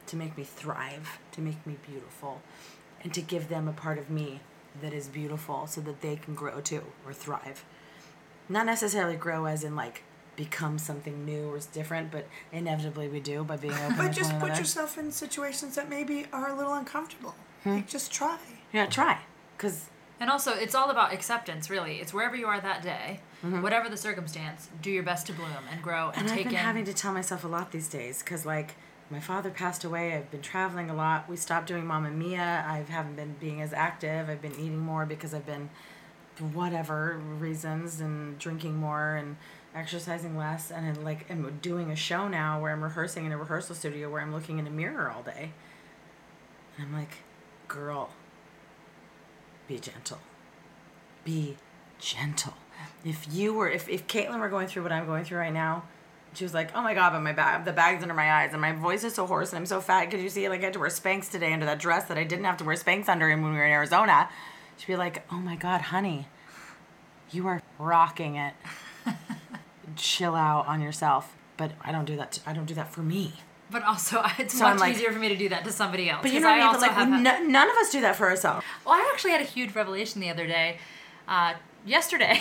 to 0.06 0.16
make 0.16 0.36
me 0.36 0.44
thrive, 0.44 1.18
to 1.32 1.40
make 1.40 1.66
me 1.66 1.76
beautiful, 1.86 2.42
and 3.02 3.12
to 3.14 3.22
give 3.22 3.48
them 3.48 3.66
a 3.68 3.72
part 3.72 3.98
of 3.98 4.10
me 4.10 4.40
that 4.82 4.92
is 4.92 5.08
beautiful 5.08 5.66
so 5.66 5.80
that 5.80 6.02
they 6.02 6.16
can 6.16 6.34
grow 6.34 6.60
too 6.60 6.84
or 7.06 7.12
thrive 7.14 7.64
not 8.48 8.66
necessarily 8.66 9.16
grow 9.16 9.46
as 9.46 9.64
in 9.64 9.74
like 9.74 10.02
become 10.36 10.78
something 10.78 11.24
new 11.24 11.48
or 11.48 11.58
different, 11.72 12.10
but 12.10 12.26
inevitably 12.52 13.08
we 13.08 13.20
do 13.20 13.42
by 13.42 13.56
being 13.56 13.72
open 13.74 13.96
But 13.96 14.12
just 14.12 14.32
put 14.34 14.44
another. 14.46 14.60
yourself 14.60 14.98
in 14.98 15.10
situations 15.10 15.74
that 15.76 15.88
maybe 15.88 16.26
are 16.32 16.50
a 16.50 16.56
little 16.56 16.74
uncomfortable. 16.74 17.34
Hmm. 17.64 17.70
Like 17.76 17.88
just 17.88 18.12
try. 18.12 18.38
yeah, 18.72 18.86
try, 18.86 19.20
because 19.56 19.86
And 20.20 20.30
also, 20.30 20.52
it's 20.52 20.74
all 20.74 20.90
about 20.90 21.12
acceptance, 21.12 21.70
really. 21.70 21.96
It's 22.00 22.12
wherever 22.12 22.36
you 22.36 22.46
are 22.46 22.60
that 22.60 22.82
day, 22.82 23.20
Mm-hmm. 23.44 23.62
whatever 23.62 23.88
the 23.88 23.98
circumstance, 23.98 24.70
do 24.80 24.90
your 24.90 25.02
best 25.02 25.26
to 25.26 25.32
bloom 25.32 25.50
and 25.70 25.82
grow 25.82 26.08
and, 26.08 26.22
and 26.22 26.26
I've 26.30 26.34
take 26.34 26.44
been 26.46 26.54
in. 26.54 26.60
having 26.60 26.84
to 26.86 26.94
tell 26.94 27.12
myself 27.12 27.44
a 27.44 27.48
lot 27.48 27.70
these 27.70 27.88
days, 27.88 28.20
because 28.20 28.46
like 28.46 28.76
my 29.10 29.20
father 29.20 29.50
passed 29.50 29.84
away. 29.84 30.14
I've 30.14 30.30
been 30.30 30.42
traveling 30.42 30.90
a 30.90 30.94
lot. 30.94 31.28
We 31.28 31.36
stopped 31.36 31.68
doing 31.68 31.86
Mamma 31.86 32.10
Mia. 32.10 32.64
I 32.66 32.84
haven't 32.88 33.16
been 33.16 33.36
being 33.38 33.62
as 33.62 33.72
active. 33.72 34.28
I've 34.28 34.42
been 34.42 34.54
eating 34.54 34.78
more 34.78 35.06
because 35.06 35.32
I've 35.32 35.46
been, 35.46 35.70
for 36.34 36.44
whatever 36.44 37.18
reasons, 37.38 38.00
and 38.00 38.38
drinking 38.38 38.76
more 38.76 39.14
and 39.14 39.36
exercising 39.74 40.36
less. 40.36 40.72
And 40.72 40.86
I'm 40.86 41.04
like, 41.04 41.30
I'm 41.30 41.58
doing 41.62 41.90
a 41.90 41.96
show 41.96 42.26
now 42.26 42.60
where 42.60 42.72
I'm 42.72 42.82
rehearsing 42.82 43.26
in 43.26 43.32
a 43.32 43.38
rehearsal 43.38 43.76
studio 43.76 44.10
where 44.10 44.22
I'm 44.22 44.32
looking 44.32 44.58
in 44.58 44.66
a 44.66 44.70
mirror 44.70 45.12
all 45.14 45.22
day. 45.22 45.52
And 46.76 46.86
I'm 46.86 46.92
like, 46.92 47.18
girl, 47.68 48.10
be 49.68 49.78
gentle. 49.78 50.18
Be 51.24 51.56
gentle. 52.00 52.54
If 53.06 53.26
you 53.32 53.54
were, 53.54 53.68
if, 53.70 53.88
if 53.88 54.06
Caitlin 54.08 54.40
were 54.40 54.48
going 54.48 54.66
through 54.66 54.82
what 54.82 54.90
I'm 54.92 55.06
going 55.06 55.24
through 55.24 55.38
right 55.38 55.52
now, 55.52 55.84
She 56.34 56.44
was 56.44 56.52
like, 56.52 56.70
"Oh 56.74 56.82
my 56.82 56.92
god, 56.92 57.10
but 57.12 57.20
my 57.22 57.32
bag, 57.32 57.64
the 57.64 57.72
bag's 57.72 58.02
under 58.02 58.14
my 58.14 58.30
eyes, 58.30 58.50
and 58.52 58.60
my 58.60 58.72
voice 58.72 59.04
is 59.04 59.14
so 59.14 59.26
hoarse, 59.26 59.50
and 59.52 59.58
I'm 59.58 59.64
so 59.66 59.80
fat. 59.80 60.10
Could 60.10 60.20
you 60.20 60.28
see? 60.28 60.48
Like 60.50 60.60
I 60.60 60.64
had 60.64 60.72
to 60.74 60.78
wear 60.80 60.90
Spanx 60.90 61.30
today 61.30 61.52
under 61.52 61.64
that 61.66 61.78
dress 61.78 62.04
that 62.08 62.18
I 62.18 62.24
didn't 62.24 62.44
have 62.44 62.56
to 62.58 62.64
wear 62.64 62.76
Spanx 62.76 63.08
under 63.08 63.28
when 63.28 63.42
we 63.44 63.50
were 63.50 63.64
in 63.64 63.72
Arizona." 63.72 64.28
She'd 64.76 64.88
be 64.88 64.96
like, 64.96 65.24
"Oh 65.32 65.36
my 65.50 65.56
god, 65.56 65.80
honey, 65.92 66.26
you 67.30 67.46
are 67.46 67.62
rocking 67.78 68.34
it. 68.36 68.54
Chill 69.96 70.34
out 70.34 70.66
on 70.66 70.80
yourself." 70.82 71.34
But 71.56 71.72
I 71.82 71.92
don't 71.92 72.04
do 72.04 72.16
that. 72.16 72.32
To, 72.32 72.40
I 72.50 72.52
don't 72.52 72.66
do 72.66 72.74
that 72.74 72.92
for 72.92 73.00
me. 73.02 73.32
But 73.70 73.82
also, 73.82 74.22
it's 74.38 74.58
So 74.58 74.64
much 74.68 74.80
like- 74.80 74.94
easier 74.94 75.12
for 75.12 75.18
me 75.18 75.28
to 75.28 75.36
do 75.36 75.48
that 75.48 75.64
to 75.64 75.72
somebody 75.72 76.10
else. 76.10 76.22
But 76.22 76.32
you 76.32 76.40
know 76.40 76.48
what 76.48 76.54
I 76.54 76.58
mean? 76.58 76.66
But 76.66 76.74
also 76.74 76.86
like, 76.86 77.24
have. 77.26 77.46
none 77.48 77.70
of 77.70 77.76
us 77.78 77.90
do 77.90 78.00
that 78.02 78.14
for 78.16 78.28
ourselves. 78.28 78.64
Well, 78.84 78.94
I 78.94 79.10
actually 79.14 79.30
had 79.32 79.40
a 79.40 79.44
huge 79.44 79.74
revelation 79.74 80.20
the 80.20 80.28
other 80.30 80.46
day, 80.46 80.78
uh, 81.28 81.54
yesterday, 81.86 82.40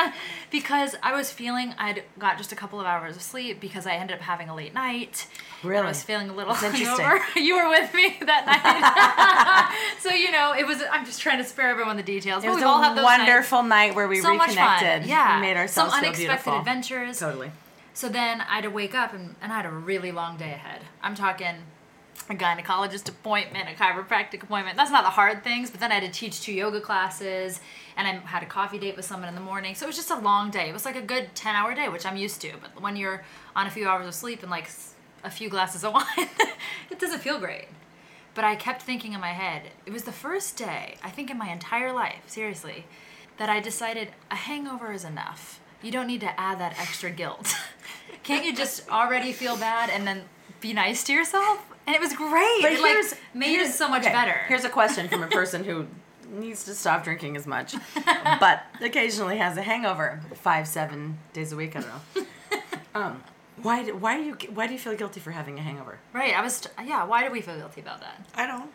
because 0.50 0.96
I 1.02 1.14
was 1.14 1.30
feeling 1.30 1.74
I'd 1.78 2.02
got 2.18 2.38
just 2.38 2.52
a 2.52 2.56
couple 2.56 2.80
of 2.80 2.86
hours 2.86 3.16
of 3.16 3.22
sleep 3.22 3.60
because 3.60 3.86
I 3.86 3.94
ended 3.94 4.16
up 4.16 4.22
having 4.22 4.48
a 4.48 4.54
late 4.54 4.74
night. 4.74 5.26
Really? 5.62 5.84
I 5.84 5.88
was 5.88 6.02
feeling 6.02 6.28
a 6.28 6.34
little 6.34 6.54
That's 6.54 6.78
hungover. 6.78 7.20
you 7.36 7.56
were 7.56 7.68
with 7.68 7.92
me 7.94 8.16
that 8.20 8.46
night, 8.46 9.96
so 10.00 10.10
you 10.10 10.30
know 10.30 10.54
it 10.54 10.66
was. 10.66 10.82
I'm 10.90 11.04
just 11.04 11.20
trying 11.20 11.38
to 11.38 11.44
spare 11.44 11.68
everyone 11.68 11.96
the 11.96 12.02
details. 12.02 12.44
It 12.44 12.48
was 12.48 12.56
we've 12.56 12.66
all 12.66 12.82
had 12.82 12.98
a 12.98 13.02
wonderful 13.02 13.62
night 13.62 13.94
where 13.94 14.08
we 14.08 14.16
nights. 14.16 14.26
So 14.26 14.34
much 14.34 14.48
reconnected. 14.50 15.02
fun. 15.02 15.08
Yeah, 15.08 15.32
and 15.34 15.42
made 15.42 15.56
ourselves 15.56 15.92
some 15.92 16.04
unexpected 16.04 16.28
beautiful. 16.28 16.58
adventures. 16.58 17.18
Totally. 17.18 17.52
So 17.94 18.10
then 18.10 18.42
I 18.42 18.56
had 18.56 18.64
to 18.64 18.70
wake 18.70 18.94
up 18.94 19.14
and, 19.14 19.36
and 19.40 19.50
I 19.50 19.56
had 19.56 19.64
a 19.64 19.70
really 19.70 20.12
long 20.12 20.36
day 20.36 20.52
ahead. 20.52 20.82
I'm 21.02 21.14
talking 21.14 21.56
a 22.28 22.34
gynecologist 22.34 23.08
appointment, 23.08 23.68
a 23.68 23.72
chiropractic 23.72 24.42
appointment. 24.42 24.76
That's 24.76 24.90
not 24.90 25.04
the 25.04 25.10
hard 25.10 25.44
things, 25.44 25.70
but 25.70 25.80
then 25.80 25.92
I 25.92 25.96
had 25.96 26.12
to 26.12 26.18
teach 26.18 26.40
two 26.40 26.52
yoga 26.52 26.80
classes 26.80 27.60
and 27.96 28.06
I 28.06 28.12
had 28.26 28.42
a 28.42 28.46
coffee 28.46 28.78
date 28.78 28.96
with 28.96 29.04
someone 29.04 29.28
in 29.28 29.34
the 29.34 29.40
morning. 29.40 29.74
So 29.74 29.86
it 29.86 29.88
was 29.88 29.96
just 29.96 30.10
a 30.10 30.18
long 30.18 30.50
day. 30.50 30.68
It 30.68 30.72
was 30.72 30.84
like 30.84 30.96
a 30.96 31.02
good 31.02 31.34
10 31.34 31.54
hour 31.54 31.74
day, 31.74 31.88
which 31.88 32.04
I'm 32.04 32.16
used 32.16 32.40
to. 32.42 32.52
But 32.60 32.80
when 32.82 32.96
you're 32.96 33.24
on 33.54 33.66
a 33.66 33.70
few 33.70 33.88
hours 33.88 34.06
of 34.06 34.14
sleep 34.14 34.42
and 34.42 34.50
like 34.50 34.68
a 35.22 35.30
few 35.30 35.48
glasses 35.48 35.84
of 35.84 35.92
wine, 35.94 36.28
it 36.90 36.98
doesn't 36.98 37.20
feel 37.20 37.38
great. 37.38 37.68
But 38.34 38.44
I 38.44 38.54
kept 38.56 38.82
thinking 38.82 39.12
in 39.12 39.20
my 39.20 39.32
head, 39.32 39.62
it 39.86 39.92
was 39.92 40.04
the 40.04 40.12
first 40.12 40.56
day, 40.58 40.96
I 41.02 41.10
think 41.10 41.30
in 41.30 41.38
my 41.38 41.50
entire 41.50 41.92
life, 41.92 42.22
seriously, 42.26 42.84
that 43.38 43.48
I 43.48 43.60
decided 43.60 44.08
a 44.30 44.36
hangover 44.36 44.92
is 44.92 45.04
enough. 45.04 45.60
You 45.82 45.90
don't 45.90 46.06
need 46.06 46.20
to 46.20 46.40
add 46.40 46.58
that 46.60 46.78
extra 46.78 47.10
guilt. 47.10 47.54
Can't 48.24 48.44
you 48.44 48.54
just 48.54 48.90
already 48.90 49.32
feel 49.32 49.56
bad 49.56 49.88
and 49.88 50.06
then 50.06 50.24
be 50.60 50.72
nice 50.72 51.04
to 51.04 51.12
yourself? 51.12 51.75
And 51.86 51.94
it 51.94 52.00
was 52.00 52.12
great. 52.14 52.62
But 52.62 52.72
it 52.72 52.80
like 52.80 52.92
here's 52.92 53.14
made 53.34 53.50
here's- 53.50 53.70
it 53.70 53.72
so 53.74 53.88
much 53.88 54.02
okay, 54.02 54.12
better. 54.12 54.40
Here's 54.48 54.64
a 54.64 54.68
question 54.68 55.08
from 55.08 55.22
a 55.22 55.28
person 55.28 55.64
who 55.64 55.86
needs 56.30 56.64
to 56.64 56.74
stop 56.74 57.04
drinking 57.04 57.36
as 57.36 57.46
much, 57.46 57.74
but 58.40 58.62
occasionally 58.80 59.36
has 59.38 59.56
a 59.56 59.62
hangover 59.62 60.20
five, 60.34 60.66
seven 60.66 61.18
days 61.32 61.52
a 61.52 61.56
week. 61.56 61.76
I 61.76 61.80
don't 61.80 61.90
know. 61.90 62.26
Um, 62.94 63.22
why? 63.60 63.84
do- 63.84 63.94
Why 63.94 64.16
do 64.16 64.22
you? 64.24 64.36
Why 64.54 64.66
do 64.66 64.72
you 64.72 64.78
feel 64.78 64.94
guilty 64.96 65.20
for 65.20 65.30
having 65.30 65.58
a 65.58 65.62
hangover? 65.62 65.98
right. 66.14 66.34
I 66.34 66.40
was 66.40 66.66
yeah, 66.82 67.04
why 67.04 67.24
do 67.26 67.30
we 67.30 67.42
feel 67.42 67.56
guilty 67.56 67.82
about 67.82 68.00
that? 68.00 68.24
I 68.34 68.46
don't. 68.46 68.70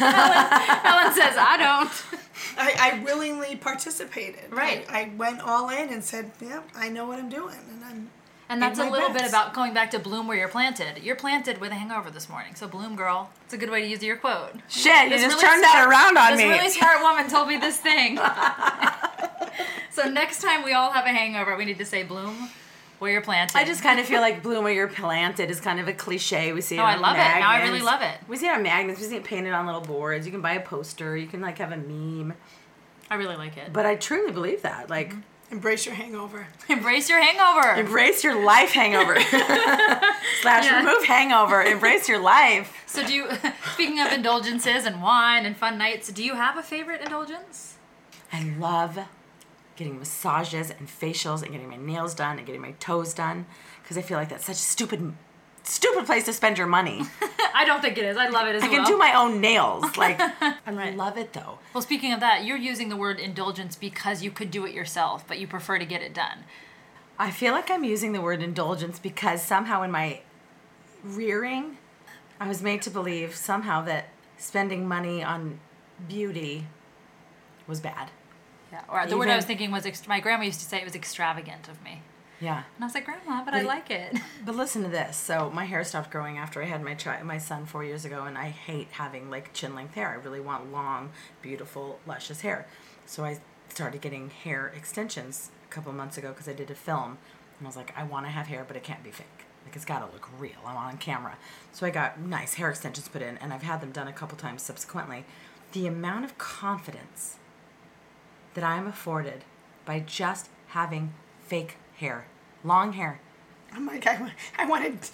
Ellen 0.00 1.12
says 1.12 1.34
I 1.36 1.56
don't. 1.58 2.20
I, 2.56 2.72
I 2.92 3.02
willingly 3.04 3.56
participated. 3.56 4.50
Right. 4.52 4.86
I, 4.88 5.00
I 5.00 5.10
went 5.16 5.40
all 5.40 5.70
in 5.70 5.88
and 5.92 6.04
said, 6.04 6.30
"Yeah, 6.40 6.62
I 6.74 6.88
know 6.88 7.04
what 7.06 7.18
I'm 7.18 7.28
doing," 7.28 7.56
and 7.70 7.84
I'm. 7.84 8.10
And 8.48 8.62
that's 8.62 8.78
a 8.78 8.88
little 8.88 9.10
bit 9.10 9.28
about 9.28 9.54
going 9.54 9.74
back 9.74 9.90
to 9.90 9.98
bloom 9.98 10.28
where 10.28 10.36
you're 10.36 10.46
planted. 10.48 11.02
You're 11.02 11.16
planted 11.16 11.58
with 11.60 11.72
a 11.72 11.74
hangover 11.74 12.10
this 12.12 12.28
morning. 12.28 12.54
So 12.54 12.68
bloom 12.68 12.94
girl. 12.94 13.30
It's 13.44 13.54
a 13.54 13.58
good 13.58 13.70
way 13.70 13.80
to 13.82 13.88
use 13.88 14.02
your 14.04 14.16
quote. 14.16 14.50
Shit! 14.68 15.04
You 15.04 15.10
This 15.10 15.22
just 15.22 15.36
really 15.36 15.48
turned 15.48 15.64
that 15.64 15.72
smart- 15.72 15.88
around 15.88 16.16
on 16.16 16.36
this 16.36 16.46
me. 16.46 16.50
really 16.50 16.70
smart 16.70 17.02
woman 17.02 17.28
told 17.28 17.48
me 17.48 17.56
this 17.56 17.76
thing. 17.78 18.18
so 19.90 20.08
next 20.08 20.42
time 20.42 20.62
we 20.64 20.72
all 20.72 20.90
have 20.92 21.04
a 21.06 21.10
hangover, 21.10 21.56
we 21.56 21.64
need 21.64 21.78
to 21.78 21.84
say 21.84 22.02
bloom 22.02 22.48
where 22.98 23.12
you're 23.12 23.20
planted. 23.20 23.56
I 23.56 23.64
just 23.64 23.82
kind 23.82 23.98
of 24.00 24.06
feel 24.06 24.20
like 24.20 24.42
bloom 24.42 24.64
where 24.64 24.72
you're 24.72 24.88
planted 24.88 25.50
is 25.50 25.60
kind 25.60 25.80
of 25.80 25.88
a 25.88 25.92
cliche. 25.92 26.52
We 26.52 26.60
see 26.60 26.76
it 26.76 26.80
Oh, 26.80 26.84
I 26.84 26.96
love 26.96 27.16
it. 27.16 27.18
Now 27.40 27.50
I 27.50 27.62
really 27.62 27.82
love 27.82 28.00
it. 28.02 28.14
We 28.28 28.36
see 28.36 28.46
it 28.46 28.50
on 28.52 28.62
magnets. 28.62 29.00
We 29.00 29.06
see 29.06 29.16
it 29.16 29.24
painted 29.24 29.52
on 29.52 29.66
little 29.66 29.80
boards. 29.82 30.24
You 30.24 30.32
can 30.32 30.40
buy 30.40 30.54
a 30.54 30.60
poster. 30.60 31.16
You 31.16 31.26
can 31.26 31.40
like 31.40 31.58
have 31.58 31.72
a 31.72 31.76
meme. 31.76 32.32
I 33.10 33.16
really 33.16 33.36
like 33.36 33.56
it. 33.56 33.72
But 33.72 33.86
I 33.86 33.96
truly 33.96 34.32
believe 34.32 34.62
that. 34.62 34.88
Like, 34.88 35.10
Mm-hmm. 35.10 35.20
Embrace 35.50 35.86
your 35.86 35.94
hangover. 35.94 36.48
Embrace 36.68 37.08
your 37.08 37.22
hangover. 37.22 37.78
embrace 37.80 38.24
your 38.24 38.44
life 38.44 38.70
hangover. 38.72 39.14
Slash 40.42 40.64
Yeah. 40.64 40.78
remove 40.84 41.04
hangover. 41.04 41.62
Embrace 41.62 42.08
your 42.08 42.18
life. 42.18 42.82
So 42.86 43.06
do 43.06 43.12
you 43.14 43.28
speaking 43.74 44.00
of 44.00 44.10
indulgences 44.12 44.84
and 44.84 45.00
wine 45.02 45.46
and 45.46 45.56
fun 45.56 45.78
nights, 45.78 46.10
do 46.10 46.24
you 46.24 46.34
have 46.34 46.56
a 46.58 46.62
favorite 46.62 47.00
indulgence? 47.00 47.76
I 48.32 48.42
love 48.58 48.98
getting 49.76 49.98
massages 49.98 50.70
and 50.70 50.88
facials 50.88 51.42
and 51.42 51.52
getting 51.52 51.68
my 51.68 51.76
nails 51.76 52.14
done 52.14 52.38
and 52.38 52.46
getting 52.46 52.62
my 52.62 52.72
toes 52.80 53.14
done 53.14 53.46
because 53.82 53.96
I 53.96 54.02
feel 54.02 54.16
like 54.18 54.30
that's 54.30 54.46
such 54.46 54.56
a 54.56 54.58
stupid, 54.58 55.12
stupid 55.68 56.06
place 56.06 56.24
to 56.24 56.32
spend 56.32 56.58
your 56.58 56.66
money. 56.66 57.02
I 57.54 57.64
don't 57.64 57.80
think 57.80 57.98
it 57.98 58.04
is. 58.04 58.16
I 58.16 58.28
love 58.28 58.46
it 58.48 58.56
as 58.56 58.62
I 58.62 58.68
well. 58.68 58.76
can 58.76 58.86
do 58.86 58.96
my 58.96 59.14
own 59.14 59.40
nails. 59.40 59.96
Like, 59.96 60.20
I 60.40 60.90
love 60.94 61.16
it 61.16 61.32
though. 61.32 61.58
well, 61.74 61.82
speaking 61.82 62.12
of 62.12 62.20
that, 62.20 62.44
you're 62.44 62.56
using 62.56 62.88
the 62.88 62.96
word 62.96 63.18
indulgence 63.18 63.76
because 63.76 64.22
you 64.22 64.30
could 64.30 64.50
do 64.50 64.64
it 64.66 64.72
yourself, 64.72 65.26
but 65.26 65.38
you 65.38 65.46
prefer 65.46 65.78
to 65.78 65.86
get 65.86 66.02
it 66.02 66.14
done. 66.14 66.44
I 67.18 67.30
feel 67.30 67.52
like 67.52 67.70
I'm 67.70 67.84
using 67.84 68.12
the 68.12 68.20
word 68.20 68.42
indulgence 68.42 68.98
because 68.98 69.42
somehow 69.42 69.82
in 69.82 69.90
my 69.90 70.20
rearing, 71.02 71.78
I 72.38 72.48
was 72.48 72.62
made 72.62 72.82
to 72.82 72.90
believe 72.90 73.34
somehow 73.34 73.82
that 73.82 74.08
spending 74.36 74.86
money 74.86 75.22
on 75.22 75.58
beauty 76.08 76.66
was 77.66 77.80
bad. 77.80 78.10
Yeah. 78.70 78.82
Or 78.88 79.06
the 79.06 79.16
word 79.16 79.28
I 79.28 79.36
was 79.36 79.44
thinking 79.44 79.70
was 79.70 79.84
ext- 79.84 80.06
my 80.06 80.20
grandma 80.20 80.44
used 80.44 80.60
to 80.60 80.66
say 80.66 80.78
it 80.78 80.84
was 80.84 80.94
extravagant 80.94 81.68
of 81.68 81.82
me. 81.82 82.02
Yeah. 82.40 82.62
And 82.74 82.84
I 82.84 82.86
was 82.86 82.94
like, 82.94 83.06
Grandma, 83.06 83.44
but 83.44 83.54
I 83.54 83.62
like 83.62 83.90
it. 83.90 84.16
But 84.44 84.54
listen 84.54 84.82
to 84.82 84.88
this. 84.88 85.16
So 85.16 85.50
my 85.50 85.64
hair 85.64 85.82
stopped 85.84 86.10
growing 86.10 86.38
after 86.38 86.62
I 86.62 86.66
had 86.66 86.82
my 86.82 86.94
chi- 86.94 87.22
my 87.22 87.38
son 87.38 87.66
four 87.66 87.82
years 87.82 88.04
ago, 88.04 88.24
and 88.24 88.36
I 88.38 88.50
hate 88.50 88.88
having 88.92 89.30
like 89.30 89.52
chin 89.52 89.74
length 89.74 89.94
hair. 89.94 90.10
I 90.10 90.14
really 90.24 90.40
want 90.40 90.70
long, 90.72 91.10
beautiful, 91.42 91.98
luscious 92.06 92.42
hair. 92.42 92.66
So 93.06 93.24
I 93.24 93.38
started 93.68 94.00
getting 94.00 94.30
hair 94.30 94.72
extensions 94.76 95.50
a 95.68 95.72
couple 95.72 95.92
months 95.92 96.16
ago 96.18 96.28
because 96.28 96.48
I 96.48 96.52
did 96.52 96.70
a 96.70 96.74
film, 96.74 97.18
and 97.58 97.66
I 97.66 97.68
was 97.68 97.76
like, 97.76 97.92
I 97.96 98.04
want 98.04 98.26
to 98.26 98.30
have 98.30 98.46
hair, 98.46 98.64
but 98.66 98.76
it 98.76 98.82
can't 98.84 99.02
be 99.02 99.10
fake. 99.10 99.26
Like 99.64 99.74
it's 99.74 99.84
got 99.84 99.98
to 99.98 100.12
look 100.12 100.28
real. 100.38 100.60
I'm 100.64 100.76
on 100.76 100.98
camera. 100.98 101.36
So 101.72 101.86
I 101.86 101.90
got 101.90 102.20
nice 102.20 102.54
hair 102.54 102.70
extensions 102.70 103.08
put 103.08 103.22
in, 103.22 103.36
and 103.38 103.52
I've 103.52 103.62
had 103.62 103.80
them 103.80 103.90
done 103.90 104.06
a 104.08 104.12
couple 104.12 104.38
times 104.38 104.62
subsequently. 104.62 105.24
The 105.72 105.86
amount 105.88 106.24
of 106.24 106.38
confidence 106.38 107.38
that 108.54 108.62
I 108.62 108.76
am 108.76 108.86
afforded 108.86 109.44
by 109.84 110.00
just 110.00 110.48
having 110.68 111.14
fake 111.46 111.76
hair, 111.96 112.26
long 112.64 112.92
hair. 112.92 113.20
I'm 113.72 113.86
like, 113.86 114.06
I, 114.06 114.32
I 114.58 114.66
want 114.66 115.02
to 115.02 115.10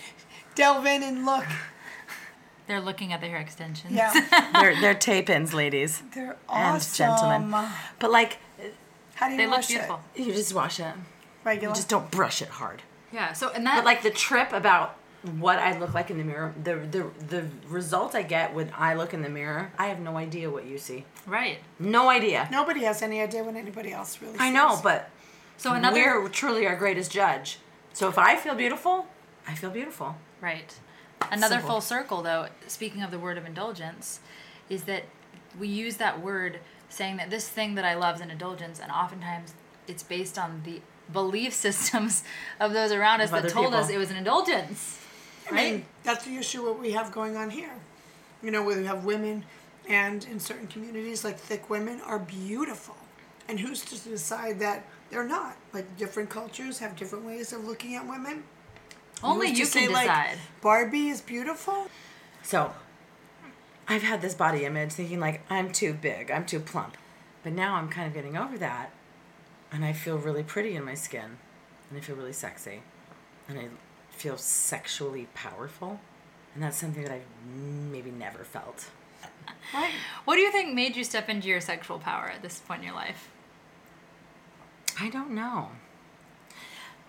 delve 0.54 0.86
in 0.86 1.02
and 1.02 1.24
look. 1.26 1.44
They're 2.68 2.80
looking 2.80 3.12
at 3.12 3.20
the 3.20 3.26
hair 3.26 3.38
extensions. 3.38 3.92
Yeah, 3.92 4.12
they're 4.60 4.80
they're 4.80 4.94
tape 4.94 5.28
ins, 5.28 5.52
ladies 5.52 6.02
they're 6.14 6.36
and 6.48 6.82
gentlemen. 6.94 7.68
But 7.98 8.10
like, 8.12 8.38
How 9.14 9.26
do 9.26 9.32
you 9.32 9.38
They 9.38 9.46
look 9.46 9.56
wash 9.56 9.68
beautiful. 9.68 10.00
it? 10.14 10.26
you 10.26 10.32
just 10.32 10.54
wash 10.54 10.78
it. 10.80 10.84
You 10.84 11.02
Regular. 11.44 11.74
just 11.74 11.88
don't 11.88 12.08
brush 12.10 12.40
it 12.40 12.48
hard. 12.48 12.82
Yeah. 13.12 13.32
So 13.32 13.50
and 13.50 13.66
that 13.66 13.76
But 13.76 13.84
like 13.84 14.02
the 14.02 14.10
trip 14.10 14.52
about 14.52 14.96
what 15.38 15.58
I 15.58 15.76
look 15.78 15.92
like 15.92 16.10
in 16.10 16.18
the 16.18 16.24
mirror, 16.24 16.54
the 16.62 16.76
the 16.76 17.10
the 17.26 17.46
result 17.68 18.14
I 18.14 18.22
get 18.22 18.54
when 18.54 18.70
I 18.76 18.94
look 18.94 19.12
in 19.12 19.22
the 19.22 19.28
mirror, 19.28 19.72
I 19.76 19.88
have 19.88 19.98
no 19.98 20.16
idea 20.16 20.48
what 20.48 20.64
you 20.64 20.78
see. 20.78 21.04
right. 21.26 21.58
No 21.80 22.08
idea. 22.10 22.48
Nobody 22.52 22.84
has 22.84 23.02
any 23.02 23.20
idea 23.20 23.42
what 23.42 23.56
anybody 23.56 23.92
else 23.92 24.20
really. 24.22 24.36
I 24.38 24.50
know, 24.50 24.78
but 24.82 25.10
So 25.62 25.74
another 25.74 26.20
we're 26.20 26.28
truly 26.28 26.66
our 26.66 26.74
greatest 26.74 27.12
judge. 27.12 27.58
So 27.92 28.08
if 28.08 28.18
I 28.18 28.34
feel 28.34 28.56
beautiful, 28.56 29.06
I 29.46 29.54
feel 29.54 29.70
beautiful. 29.70 30.16
Right. 30.40 30.74
Another 31.30 31.54
Simple. 31.54 31.70
full 31.70 31.80
circle, 31.80 32.20
though, 32.20 32.48
speaking 32.66 33.04
of 33.04 33.12
the 33.12 33.18
word 33.20 33.38
of 33.38 33.46
indulgence, 33.46 34.18
is 34.68 34.82
that 34.84 35.04
we 35.56 35.68
use 35.68 35.98
that 35.98 36.20
word 36.20 36.58
saying 36.88 37.16
that 37.18 37.30
this 37.30 37.48
thing 37.48 37.76
that 37.76 37.84
I 37.84 37.94
love 37.94 38.16
is 38.16 38.22
an 38.22 38.32
indulgence, 38.32 38.80
and 38.80 38.90
oftentimes 38.90 39.54
it's 39.86 40.02
based 40.02 40.36
on 40.36 40.62
the 40.64 40.80
belief 41.12 41.52
systems 41.66 42.24
of 42.58 42.72
those 42.72 42.90
around 42.90 43.20
us 43.20 43.28
Of 43.28 43.30
that 43.30 43.38
other 43.44 43.50
told 43.50 43.72
us 43.72 43.88
it 43.88 43.98
was 43.98 44.10
an 44.10 44.16
indulgence. 44.16 44.98
I 45.48 45.54
mean, 45.54 45.84
that's 46.02 46.24
the 46.24 46.38
issue 46.38 46.64
what 46.64 46.80
we 46.80 46.90
have 46.90 47.12
going 47.12 47.36
on 47.36 47.50
here. 47.50 47.74
You 48.42 48.50
know, 48.50 48.64
where 48.64 48.76
we 48.76 48.86
have 48.86 49.04
women, 49.04 49.44
and 49.88 50.24
in 50.24 50.40
certain 50.40 50.66
communities, 50.66 51.22
like 51.22 51.38
thick 51.38 51.70
women 51.70 52.00
are 52.00 52.18
beautiful, 52.18 52.96
and 53.46 53.60
who's 53.60 53.84
to 53.84 54.08
decide 54.08 54.58
that 54.58 54.84
they're 55.12 55.28
not? 55.28 55.56
Like 55.72 55.96
different 55.96 56.30
cultures 56.30 56.78
have 56.78 56.96
different 56.96 57.24
ways 57.24 57.52
of 57.52 57.64
looking 57.64 57.94
at 57.94 58.08
women. 58.08 58.44
Only 59.22 59.50
Who's 59.50 59.58
you 59.58 59.64
can 59.66 59.72
say, 59.72 59.88
like, 59.88 60.06
decide. 60.06 60.38
Barbie 60.60 61.08
is 61.08 61.20
beautiful. 61.20 61.86
So 62.42 62.72
I've 63.86 64.02
had 64.02 64.22
this 64.22 64.34
body 64.34 64.64
image 64.64 64.92
thinking 64.92 65.20
like 65.20 65.42
I'm 65.48 65.70
too 65.70 65.92
big, 65.92 66.30
I'm 66.30 66.46
too 66.46 66.58
plump. 66.58 66.96
But 67.44 67.52
now 67.52 67.74
I'm 67.74 67.88
kind 67.88 68.08
of 68.08 68.14
getting 68.14 68.36
over 68.36 68.56
that 68.58 68.90
and 69.70 69.84
I 69.84 69.92
feel 69.92 70.16
really 70.16 70.42
pretty 70.42 70.74
in 70.74 70.84
my 70.84 70.94
skin 70.94 71.38
and 71.90 71.98
I 71.98 72.00
feel 72.00 72.16
really 72.16 72.32
sexy 72.32 72.82
and 73.48 73.58
I 73.58 73.68
feel 74.10 74.38
sexually 74.38 75.28
powerful. 75.34 76.00
And 76.54 76.62
that's 76.62 76.76
something 76.76 77.02
that 77.04 77.12
I've 77.12 77.26
maybe 77.90 78.10
never 78.10 78.44
felt. 78.44 78.86
Right. 79.74 79.92
What 80.24 80.36
do 80.36 80.42
you 80.42 80.52
think 80.52 80.74
made 80.74 80.96
you 80.96 81.04
step 81.04 81.28
into 81.28 81.48
your 81.48 81.60
sexual 81.60 81.98
power 81.98 82.30
at 82.34 82.42
this 82.42 82.60
point 82.60 82.80
in 82.80 82.86
your 82.86 82.94
life? 82.94 83.30
I 85.00 85.08
don't 85.08 85.30
know. 85.30 85.70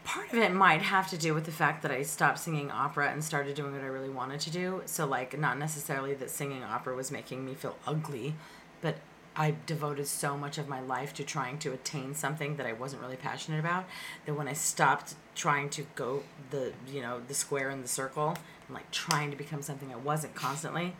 Part 0.03 0.33
of 0.33 0.39
it 0.39 0.53
might 0.53 0.81
have 0.81 1.09
to 1.11 1.17
do 1.17 1.33
with 1.33 1.45
the 1.45 1.51
fact 1.51 1.81
that 1.81 1.91
I 1.91 2.03
stopped 2.03 2.39
singing 2.39 2.69
opera 2.69 3.11
and 3.11 3.23
started 3.23 3.55
doing 3.55 3.73
what 3.73 3.81
I 3.81 3.87
really 3.87 4.09
wanted 4.09 4.41
to 4.41 4.51
do. 4.51 4.81
So, 4.85 5.05
like, 5.05 5.39
not 5.39 5.57
necessarily 5.57 6.13
that 6.15 6.29
singing 6.29 6.63
opera 6.63 6.95
was 6.95 7.09
making 7.09 7.45
me 7.45 7.53
feel 7.53 7.77
ugly, 7.87 8.35
but 8.81 8.97
I 9.35 9.55
devoted 9.65 10.07
so 10.07 10.37
much 10.37 10.57
of 10.57 10.67
my 10.67 10.79
life 10.81 11.13
to 11.15 11.23
trying 11.23 11.57
to 11.59 11.73
attain 11.73 12.13
something 12.13 12.57
that 12.57 12.65
I 12.65 12.73
wasn't 12.73 13.01
really 13.01 13.15
passionate 13.15 13.59
about 13.59 13.85
that 14.25 14.35
when 14.35 14.47
I 14.47 14.53
stopped 14.53 15.15
trying 15.35 15.69
to 15.71 15.85
go 15.95 16.23
the, 16.51 16.73
you 16.87 17.01
know, 17.01 17.21
the 17.27 17.33
square 17.33 17.69
and 17.69 17.83
the 17.83 17.87
circle 17.87 18.29
and 18.67 18.75
like 18.75 18.91
trying 18.91 19.31
to 19.31 19.37
become 19.37 19.61
something 19.61 19.91
I 19.91 19.97
wasn't 19.97 20.35
constantly, 20.35 20.95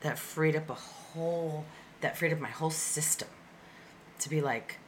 that 0.00 0.18
freed 0.18 0.56
up 0.56 0.70
a 0.70 0.74
whole, 0.74 1.66
that 2.00 2.16
freed 2.16 2.32
up 2.32 2.40
my 2.40 2.48
whole 2.48 2.70
system 2.70 3.28
to 4.20 4.30
be 4.30 4.40
like, 4.40 4.78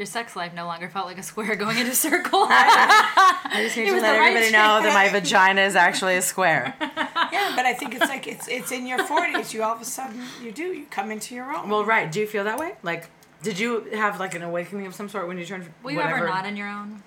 Your 0.00 0.06
sex 0.06 0.34
life 0.34 0.54
no 0.54 0.64
longer 0.64 0.88
felt 0.88 1.04
like 1.04 1.18
a 1.18 1.22
square 1.22 1.54
going 1.56 1.76
in 1.76 1.86
a 1.86 1.94
circle. 1.94 2.46
I 2.48 3.60
just 3.62 3.76
need 3.76 3.84
to 3.88 3.92
let 3.92 4.00
the 4.00 4.18
right 4.18 4.28
everybody 4.28 4.50
know 4.50 4.80
that 4.82 4.94
my 4.94 5.08
vagina 5.12 5.60
is 5.60 5.76
actually 5.76 6.16
a 6.16 6.22
square. 6.22 6.74
Yeah, 7.32 7.52
but 7.54 7.66
I 7.66 7.74
think 7.74 7.94
it's 7.94 8.08
like 8.08 8.26
it's 8.26 8.48
it's 8.48 8.72
in 8.72 8.86
your 8.86 9.04
forties. 9.04 9.52
You 9.52 9.62
all 9.62 9.74
of 9.74 9.80
a 9.80 9.84
sudden 9.84 10.24
you 10.42 10.50
do 10.50 10.72
you 10.72 10.86
come 10.86 11.10
into 11.10 11.34
your 11.34 11.54
own. 11.54 11.68
Well, 11.68 11.84
right. 11.84 12.10
Do 12.10 12.18
you 12.18 12.26
feel 12.26 12.44
that 12.44 12.58
way? 12.58 12.72
Like, 12.82 13.08
did 13.42 13.58
you 13.58 13.88
have 13.92 14.18
like 14.18 14.34
an 14.34 14.42
awakening 14.42 14.86
of 14.86 14.94
some 14.94 15.08
sort 15.08 15.28
when 15.28 15.36
you 15.36 15.44
turned? 15.44 15.70
Were 15.82 15.90
you 15.90 15.98
whatever? 15.98 16.16
ever 16.16 16.26
not 16.26 16.46
in 16.46 16.56
your 16.56 16.68
own? 16.68 17.02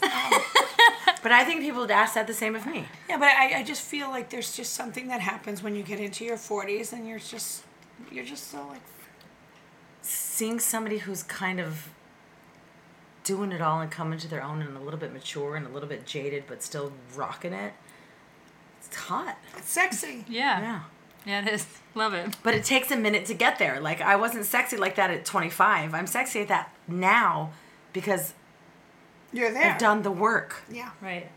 But 0.00 1.32
I 1.32 1.44
think 1.44 1.60
people 1.60 1.80
would 1.80 1.90
ask 1.90 2.14
that 2.14 2.28
the 2.28 2.34
same 2.34 2.54
of 2.54 2.64
me. 2.66 2.86
yeah, 3.08 3.18
but 3.18 3.28
I, 3.28 3.58
I 3.58 3.62
just 3.64 3.82
feel 3.82 4.08
like 4.10 4.30
there's 4.30 4.56
just 4.56 4.74
something 4.74 5.08
that 5.08 5.20
happens 5.20 5.60
when 5.62 5.74
you 5.74 5.82
get 5.82 5.98
into 5.98 6.24
your 6.24 6.38
forties, 6.38 6.92
and 6.92 7.06
you're 7.06 7.18
just 7.18 7.64
you're 8.12 8.24
just 8.24 8.48
so 8.52 8.64
like 8.68 8.82
Seeing 10.00 10.60
somebody 10.60 10.98
who's 10.98 11.24
kind 11.24 11.58
of 11.60 11.90
doing 13.28 13.52
it 13.52 13.60
all 13.60 13.80
and 13.82 13.90
coming 13.90 14.18
to 14.18 14.26
their 14.26 14.42
own 14.42 14.62
and 14.62 14.74
a 14.74 14.80
little 14.80 14.98
bit 14.98 15.12
mature 15.12 15.54
and 15.54 15.66
a 15.66 15.68
little 15.68 15.88
bit 15.88 16.06
jaded, 16.06 16.44
but 16.46 16.62
still 16.62 16.92
rocking 17.14 17.52
it. 17.52 17.74
It's 18.80 18.96
hot. 18.96 19.36
it's 19.54 19.68
sexy. 19.68 20.24
Yeah. 20.26 20.60
Yeah. 20.60 20.80
Yeah, 21.26 21.42
it 21.46 21.52
is. 21.52 21.66
Love 21.94 22.14
it. 22.14 22.34
But 22.42 22.54
it 22.54 22.64
takes 22.64 22.90
a 22.90 22.96
minute 22.96 23.26
to 23.26 23.34
get 23.34 23.58
there. 23.58 23.80
Like 23.80 24.00
I 24.00 24.16
wasn't 24.16 24.46
sexy 24.46 24.78
like 24.78 24.94
that 24.96 25.10
at 25.10 25.26
25. 25.26 25.92
I'm 25.92 26.06
sexy 26.06 26.40
at 26.40 26.48
that 26.48 26.72
now 26.86 27.50
because 27.92 28.32
You're 29.30 29.52
there. 29.52 29.72
I've 29.72 29.78
done 29.78 30.00
the 30.02 30.10
work. 30.10 30.62
Yeah. 30.72 30.90
Right. 31.02 31.28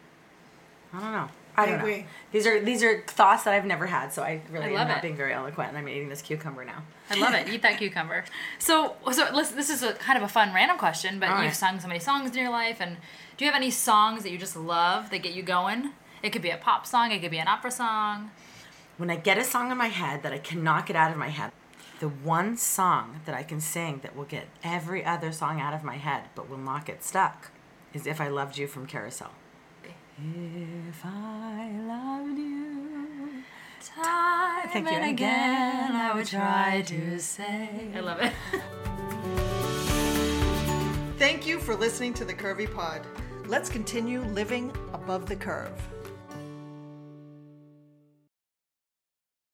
I 0.94 1.00
don't 1.02 1.12
know. 1.12 1.30
I 1.58 1.66
know. 1.68 1.76
agree. 1.78 2.06
These 2.32 2.48
are 2.48 2.60
these 2.64 2.84
are 2.84 3.02
thoughts 3.08 3.44
that 3.44 3.54
I've 3.54 3.66
never 3.66 3.86
had, 3.86 4.14
so 4.14 4.24
I 4.24 4.42
really 4.52 4.76
I 4.76 4.82
am 4.82 4.88
not 4.88 4.98
it. 4.98 5.02
being 5.02 5.18
very 5.18 5.34
eloquent, 5.34 5.70
and 5.70 5.78
I'm 5.78 5.88
eating 5.90 6.10
this 6.10 6.22
cucumber 6.22 6.64
now. 6.64 6.84
I 7.10 7.16
love 7.16 7.34
it. 7.34 7.50
Eat 7.50 7.62
that 7.64 7.78
cucumber. 7.80 8.24
So, 8.60 8.96
so 9.12 9.28
listen, 9.34 9.58
this 9.58 9.70
is 9.70 9.84
a 9.84 9.94
kind 9.94 10.18
of 10.18 10.24
a 10.24 10.28
fun 10.28 10.54
random 10.54 10.78
question, 10.78 11.20
but 11.20 11.30
All 11.30 11.38
you've 11.38 11.48
right. 11.48 11.56
sung 11.56 11.80
so 11.80 11.88
many 11.88 12.00
songs 12.00 12.32
in 12.32 12.38
your 12.38 12.52
life, 12.52 12.78
and 12.80 12.98
do 13.38 13.46
you 13.46 13.52
have 13.52 13.60
any 13.60 13.72
songs 13.72 14.24
that 14.24 14.32
you 14.32 14.38
just 14.38 14.56
love 14.56 15.10
that 15.10 15.20
get 15.20 15.34
you 15.34 15.44
going? 15.44 15.92
It 16.24 16.30
could 16.32 16.42
be 16.42 16.52
a 16.52 16.58
pop 16.58 16.86
song, 16.86 17.12
it 17.12 17.20
could 17.22 17.32
be 17.32 17.40
an 17.40 17.48
opera 17.48 17.72
song. 17.72 18.32
When 18.98 19.10
I 19.10 19.16
get 19.16 19.38
a 19.38 19.44
song 19.44 19.72
in 19.72 19.78
my 19.78 19.88
head 19.88 20.22
that 20.24 20.32
I 20.32 20.38
cannot 20.38 20.86
get 20.86 20.96
out 20.96 21.12
of 21.12 21.18
my 21.18 21.30
head, 21.30 21.52
the 22.00 22.08
one 22.10 22.58
song 22.58 23.22
that 23.26 23.36
I 23.36 23.44
can 23.44 23.60
sing 23.60 24.00
that 24.04 24.16
will 24.16 24.26
get 24.26 24.48
every 24.64 25.04
other 25.04 25.32
song 25.32 25.60
out 25.60 25.74
of 25.74 25.84
my 25.84 25.98
head 25.98 26.24
but 26.36 26.50
will 26.50 26.58
not 26.58 26.86
get 26.86 27.04
stuck 27.04 27.52
is 27.94 28.08
If 28.08 28.22
I 28.22 28.28
Loved 28.28 28.58
You 28.58 28.68
from 28.68 28.86
Carousel. 28.88 29.32
If 30.24 31.04
I 31.04 31.72
loved 31.88 32.38
you. 32.38 33.44
Time 33.84 34.70
Thank 34.70 34.88
you. 34.88 34.96
and 34.96 35.10
again, 35.10 35.96
I 35.96 36.14
would 36.14 36.28
try 36.28 36.84
to 36.86 37.20
say. 37.20 37.90
I 37.96 38.00
love 38.02 38.20
it. 38.22 38.32
Thank 41.18 41.48
you 41.48 41.60
for 41.60 41.76
listening 41.76 42.14
to 42.16 42.26
the 42.26 42.34
Curvy 42.36 42.72
Pod. 42.72 43.02
Let's 43.48 43.68
continue 43.70 44.22
living 44.22 44.72
above 44.94 45.26
the 45.26 45.36
curve. 45.36 45.82